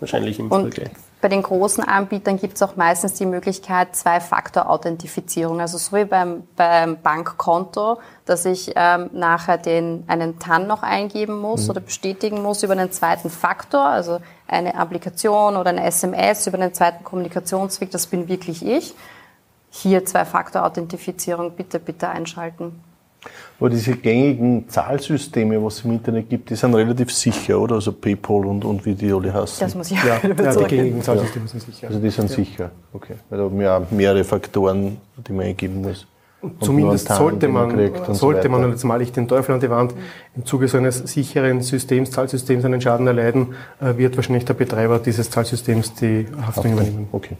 [0.00, 0.90] Wahrscheinlich im Vergleich.
[1.20, 5.60] Bei den großen Anbietern gibt es auch meistens die Möglichkeit Zwei-Faktor-Authentifizierung.
[5.60, 11.38] Also so wie beim, beim Bankkonto, dass ich ähm, nachher den, einen TAN noch eingeben
[11.38, 11.70] muss mhm.
[11.70, 16.72] oder bestätigen muss über einen zweiten Faktor, also eine Applikation oder eine SMS über einen
[16.72, 18.94] zweiten Kommunikationsweg, das bin wirklich ich.
[19.68, 22.82] Hier Zwei-Faktor-Authentifizierung bitte, bitte einschalten.
[23.58, 27.74] Aber diese gängigen Zahlsysteme, was es im Internet gibt, die sind relativ sicher, oder?
[27.74, 29.60] Also PayPal und, und wie die alle heißen.
[29.60, 31.50] Das muss ich ja, ja, die gängigen Zahlsysteme ja.
[31.50, 31.88] sind sicher.
[31.88, 32.36] Also die sind ja.
[32.36, 33.14] sicher, okay.
[33.28, 34.96] Weil da haben ja mehrere Faktoren,
[35.26, 36.06] die man eingeben muss.
[36.42, 39.60] Und Zumindest sollte man, man sollte so man, und jetzt male ich den Teufel an
[39.60, 39.94] die Wand,
[40.34, 44.98] im Zuge so eines sicheren Systems, Zahlsystems einen Schaden erleiden, äh, wird wahrscheinlich der Betreiber
[45.00, 47.08] dieses Zahlsystems die Haftung übernehmen.
[47.12, 47.36] Okay.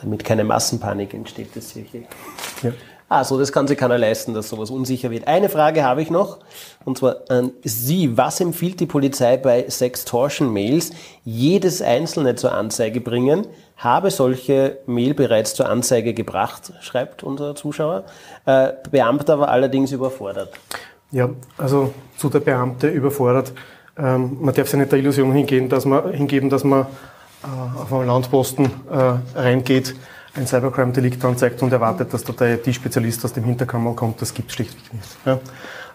[0.00, 2.62] Damit keine Massenpanik entsteht, das sehe ich.
[2.62, 2.72] Ja.
[3.14, 5.28] Also, das kann sich keiner leisten, dass sowas unsicher wird.
[5.28, 6.40] Eine Frage habe ich noch,
[6.84, 8.16] und zwar an Sie.
[8.16, 10.90] Was empfiehlt die Polizei bei Sextortion-Mails?
[11.22, 13.46] Jedes einzelne zur Anzeige bringen?
[13.76, 18.02] Habe solche Mail bereits zur Anzeige gebracht, schreibt unser Zuschauer.
[18.46, 20.52] Äh, Beamter war allerdings überfordert.
[21.12, 23.52] Ja, also zu der Beamte überfordert.
[23.96, 26.86] Ähm, man darf sich nicht der Illusion hingehen, dass man, hingeben, dass man
[27.44, 29.94] äh, auf einen Landposten äh, reingeht
[30.36, 34.48] ein Cybercrime-Delikt anzeigt und erwartet, dass da der IT-Spezialist aus dem Hinterkammer kommt, das gibt
[34.48, 35.16] es schlichtweg nicht.
[35.24, 35.38] Ja.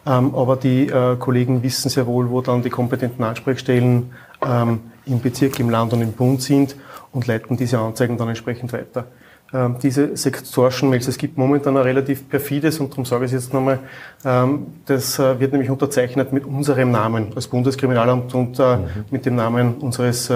[0.06, 4.14] Ähm, aber die äh, Kollegen wissen sehr wohl, wo dann die kompetenten Ansprechstellen
[4.46, 6.76] ähm, im Bezirk, im Land und im Bund sind
[7.12, 9.08] und leiten diese Anzeigen dann entsprechend weiter.
[9.52, 11.08] Ähm, diese Sextortion-Mails.
[11.08, 13.80] Es gibt momentan ein relativ perfides, und darum sage ich es jetzt nochmal,
[14.24, 18.88] ähm, das äh, wird nämlich unterzeichnet mit unserem Namen als Bundeskriminalamt und äh, mhm.
[19.10, 20.36] mit dem Namen unseres äh,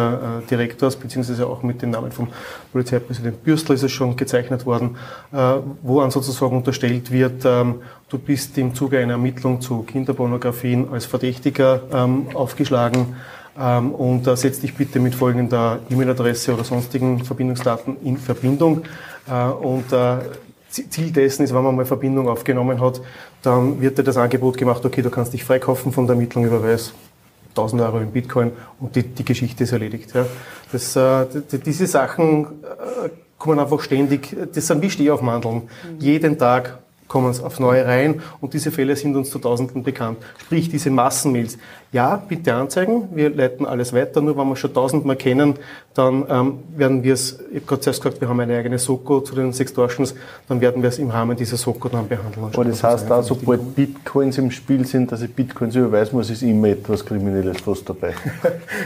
[0.49, 2.29] Direktors, beziehungsweise auch mit dem Namen vom
[2.71, 4.97] Polizeipräsident Bürstler ist es schon gezeichnet worden,
[5.83, 11.05] wo an sozusagen unterstellt wird, ähm, du bist im Zuge einer Ermittlung zu Kinderpornografien als
[11.05, 11.81] Verdächtiger
[12.33, 13.15] aufgeschlagen
[13.55, 18.83] und äh, setz dich bitte mit folgender E-Mail-Adresse oder sonstigen Verbindungsdaten in Verbindung.
[19.29, 20.17] Äh, und äh,
[20.69, 22.99] Ziel dessen ist, wenn man mal Verbindung aufgenommen hat,
[23.43, 26.93] dann wird dir das Angebot gemacht, okay, du kannst dich freikaufen von der Ermittlung, überweis
[27.49, 30.13] 1000 Euro in Bitcoin und die, die Geschichte ist erledigt.
[30.15, 30.25] Ja.
[30.71, 31.25] Das, äh,
[31.63, 35.55] diese Sachen äh, kommen einfach ständig, das sind wie Stehaufmandeln.
[35.55, 35.99] Mhm.
[35.99, 36.79] Jeden Tag
[37.13, 40.17] kommen aufs Neue rein und diese Fälle sind uns zu Tausenden bekannt.
[40.39, 41.59] Sprich, diese Massenmails.
[41.91, 45.53] Ja, bitte anzeigen, wir leiten alles weiter, nur wenn wir schon tausendmal kennen,
[45.93, 49.21] dann ähm, werden wir es, ich habe gerade zuerst gesagt, wir haben eine eigene Soko
[49.21, 50.15] zu den Sextortions,
[50.47, 52.47] dann werden wir es im Rahmen dieser Soko dann behandeln.
[52.51, 56.41] Aber das heißt auch, sobald Bitcoins im Spiel sind, dass ich Bitcoins überweisen muss, ist
[56.41, 58.15] immer etwas Kriminelles fast dabei.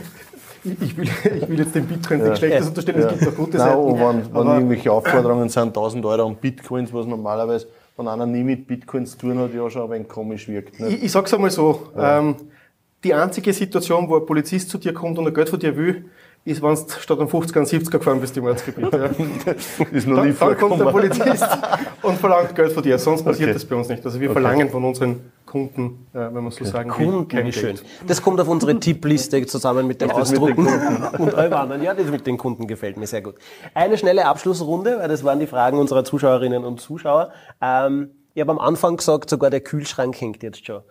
[0.66, 2.26] ich will, ich will jetzt den Bitcoin ja.
[2.26, 4.00] nichts Schlechtes unterstellen, es gibt auch gute Nein, Seiten.
[4.00, 7.68] Wenn, wenn irgendwelche Aufforderungen sind, 1000 Euro an Bitcoins, was normalerweise,
[7.98, 10.80] wenn einer nie mit Bitcoins zu tun hat, ja schon ein wenig komisch wirkt.
[10.80, 10.90] Ne?
[10.90, 12.20] Ich, ich sag's einmal so, ja.
[12.20, 12.36] ähm,
[13.04, 16.06] die einzige Situation, wo ein Polizist zu dir kommt und ein Geld von dir will,
[16.46, 18.94] ist, wenn du statt einem 50er einen 70er gefahren bist im Ortsgebiet.
[18.94, 19.06] Ja.
[19.92, 21.46] ist noch nie dann, dann kommt der Polizist
[22.02, 22.98] und verlangt Geld von dir.
[22.98, 23.54] Sonst passiert okay.
[23.54, 24.06] das bei uns nicht.
[24.06, 24.42] Also wir okay.
[24.42, 25.20] verlangen von unseren
[25.58, 27.80] Kunden, äh, wenn man so sagen Kunden, will, wie schön.
[28.06, 30.74] Das kommt auf unsere Tippliste zusammen mit dem Ausdrucken mit
[31.20, 31.84] und allem anderen.
[31.84, 33.36] Ja, das mit den Kunden gefällt mir sehr gut.
[33.74, 37.32] Eine schnelle Abschlussrunde, weil das waren die Fragen unserer Zuschauerinnen und Zuschauer.
[37.62, 40.82] Ähm, ich habe am Anfang gesagt, sogar der Kühlschrank hängt jetzt schon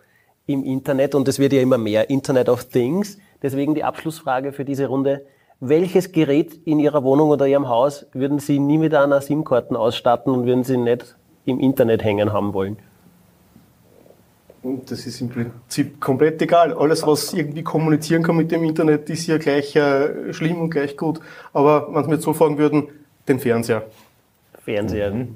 [0.47, 2.09] im Internet und es wird ja immer mehr.
[2.09, 3.17] Internet of Things.
[3.41, 5.25] Deswegen die Abschlussfrage für diese Runde.
[5.59, 10.31] Welches Gerät in Ihrer Wohnung oder Ihrem Haus würden Sie nie mit einer SIM-Karten ausstatten
[10.31, 11.15] und würden Sie nicht
[11.45, 12.77] im Internet hängen haben wollen?
[14.85, 16.73] Das ist im Prinzip komplett egal.
[16.73, 20.97] Alles, was irgendwie kommunizieren kann mit dem Internet, ist ja gleich äh, schlimm und gleich
[20.97, 21.19] gut.
[21.53, 22.87] Aber wenn Sie mir jetzt so fragen würden,
[23.27, 23.83] den Fernseher.
[24.63, 25.11] Fernseher.
[25.11, 25.35] Mhm.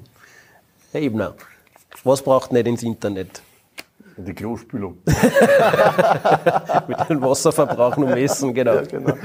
[0.92, 1.34] Herr Ebner,
[2.04, 3.42] was braucht nicht ins Internet?
[4.16, 4.98] Die Klospülung.
[6.86, 8.74] Mit dem Wasserverbrauch nur messen, genau.
[8.74, 9.16] Ja, genau.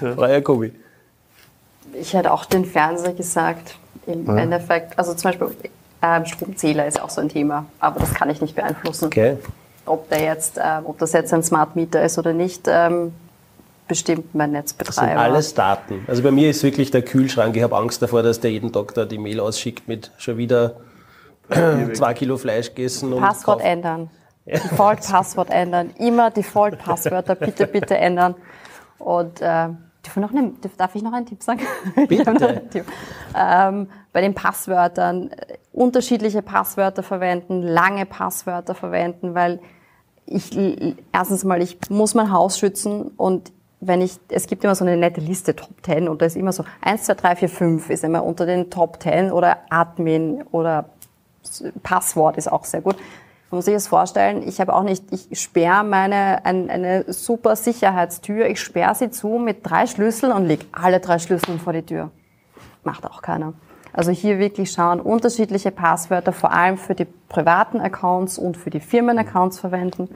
[0.00, 0.14] Ja.
[0.14, 0.72] Frau Jakobi.
[1.92, 3.76] Ich hätte auch den Fernseher gesagt.
[4.06, 4.36] Im ja.
[4.38, 5.48] Endeffekt, also zum Beispiel
[6.04, 9.06] ähm, Stromzähler ist auch so ein Thema, aber das kann ich nicht beeinflussen.
[9.06, 9.38] Okay.
[9.86, 13.14] Ob, der jetzt, äh, ob das jetzt ein Smart Meter ist oder nicht, ähm,
[13.88, 15.06] bestimmt mein Netzbetreiber.
[15.06, 16.04] Das sind alles Daten.
[16.06, 17.56] Also bei mir ist wirklich der Kühlschrank.
[17.56, 20.76] Ich habe Angst davor, dass der jeden Tag da die Mail ausschickt mit schon wieder
[21.92, 23.14] zwei Kilo Fleisch gegessen.
[23.18, 24.10] Passwort ändern.
[24.46, 25.90] Default-Passwort ändern.
[25.98, 28.34] Immer Default-Passwörter bitte, bitte ändern.
[28.98, 29.68] Und äh,
[30.16, 31.60] noch eine, darf ich noch einen Tipp sagen?
[32.08, 32.62] Bitte.
[32.70, 32.84] Tipp.
[33.36, 39.60] Ähm, bei den Passwörtern äh, unterschiedliche Passwörter verwenden, lange Passwörter verwenden, weil
[40.26, 40.56] ich
[41.12, 44.96] erstens mal, ich muss mein Haus schützen und wenn ich, es gibt immer so eine
[44.96, 48.04] nette Liste, Top 10, und da ist immer so 1, 2, 3, 4, 5 ist
[48.04, 50.86] immer unter den Top 10 oder Admin oder
[51.82, 52.96] Passwort ist auch sehr gut.
[53.54, 57.54] Man muss sich das vorstellen, ich habe auch nicht, ich sperre meine, ein, eine super
[57.54, 61.82] Sicherheitstür, ich sperre sie zu mit drei Schlüsseln und lege alle drei Schlüssel vor die
[61.82, 62.10] Tür.
[62.82, 63.52] Macht auch keiner.
[63.92, 68.80] Also hier wirklich schauen, unterschiedliche Passwörter, vor allem für die privaten Accounts und für die
[68.80, 70.08] Firmenaccounts verwenden.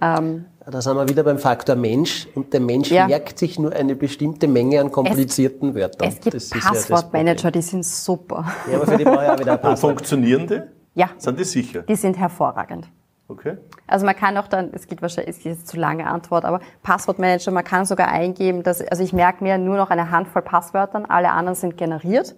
[0.00, 3.06] Ähm, da sind wir wieder beim Faktor Mensch und der Mensch ja.
[3.06, 6.08] merkt sich nur eine bestimmte Menge an komplizierten es, Wörtern.
[6.08, 8.44] Es gibt Passwortmanager, ja die sind super.
[8.68, 9.98] Ja, aber für die brauche ich auch wieder ein Passwort.
[9.98, 10.71] Funktionierende?
[10.94, 11.10] Ja.
[11.18, 11.82] Sind die sicher?
[11.82, 12.88] Die sind hervorragend.
[13.28, 13.56] Okay.
[13.86, 16.60] Also man kann auch dann, es geht wahrscheinlich, es ist jetzt zu lange Antwort, aber
[16.82, 21.06] Passwortmanager, man kann sogar eingeben, dass, also ich merke mir nur noch eine Handvoll Passwörtern,
[21.06, 22.34] alle anderen sind generiert,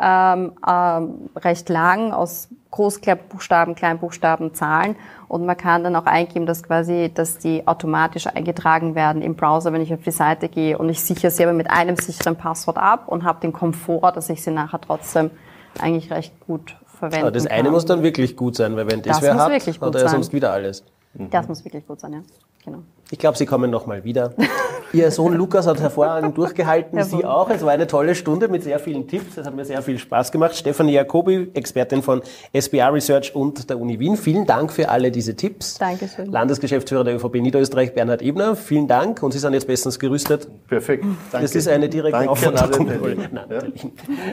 [0.00, 4.96] ähm, ähm, recht lang aus Großbuchstaben, Kleinbuchstaben, Zahlen
[5.28, 9.74] und man kann dann auch eingeben, dass quasi, dass die automatisch eingetragen werden im Browser,
[9.74, 12.78] wenn ich auf die Seite gehe und ich sichere sie aber mit einem sicheren Passwort
[12.78, 15.30] ab und habe den Komfort, dass ich sie nachher trotzdem
[15.78, 17.72] eigentlich recht gut verwenden Aber das eine kann.
[17.72, 20.52] muss dann wirklich gut sein, weil wenn das, das wer hat, hat er sonst wieder
[20.52, 20.84] alles.
[21.14, 22.22] Das muss wirklich gut sein, ja.
[22.64, 22.82] Genau.
[23.12, 24.34] Ich glaube, Sie kommen nochmal wieder.
[24.92, 27.48] Ihr Sohn Lukas hat hervorragend durchgehalten, Sie auch.
[27.50, 29.36] Es war eine tolle Stunde mit sehr vielen Tipps.
[29.36, 30.56] Es hat mir sehr viel Spaß gemacht.
[30.56, 32.22] Stefanie Jacobi, Expertin von
[32.58, 34.16] SBA Research und der Uni Wien.
[34.16, 35.78] Vielen Dank für alle diese Tipps.
[35.78, 36.26] Dankeschön.
[36.30, 38.56] Landesgeschäftsführer der ÖVP Niederösterreich, Bernhard Ebner.
[38.56, 40.48] Vielen Dank und Sie sind jetzt bestens gerüstet.
[40.66, 41.04] Perfekt.
[41.30, 41.46] Danke.
[41.46, 42.88] Das ist eine direkte Danke Aufforderung.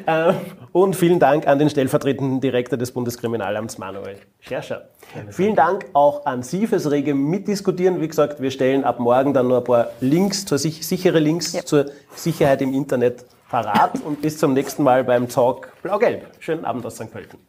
[0.06, 0.30] Ja.
[0.30, 0.34] Äh,
[0.72, 4.90] und vielen Dank an den stellvertretenden Direktor des Bundeskriminalamts, Manuel Scherscher.
[5.30, 8.02] Vielen Dank auch an Sie fürs rege Mitdiskutieren.
[8.02, 11.64] Wie gesagt, wir stellen ab morgen dann nur ein paar Links, zur, sichere Links ja.
[11.64, 16.26] zur Sicherheit im Internet parat und bis zum nächsten Mal beim Talk Blau-Gelb.
[16.40, 17.10] Schönen Abend aus St.
[17.10, 17.40] Pölten.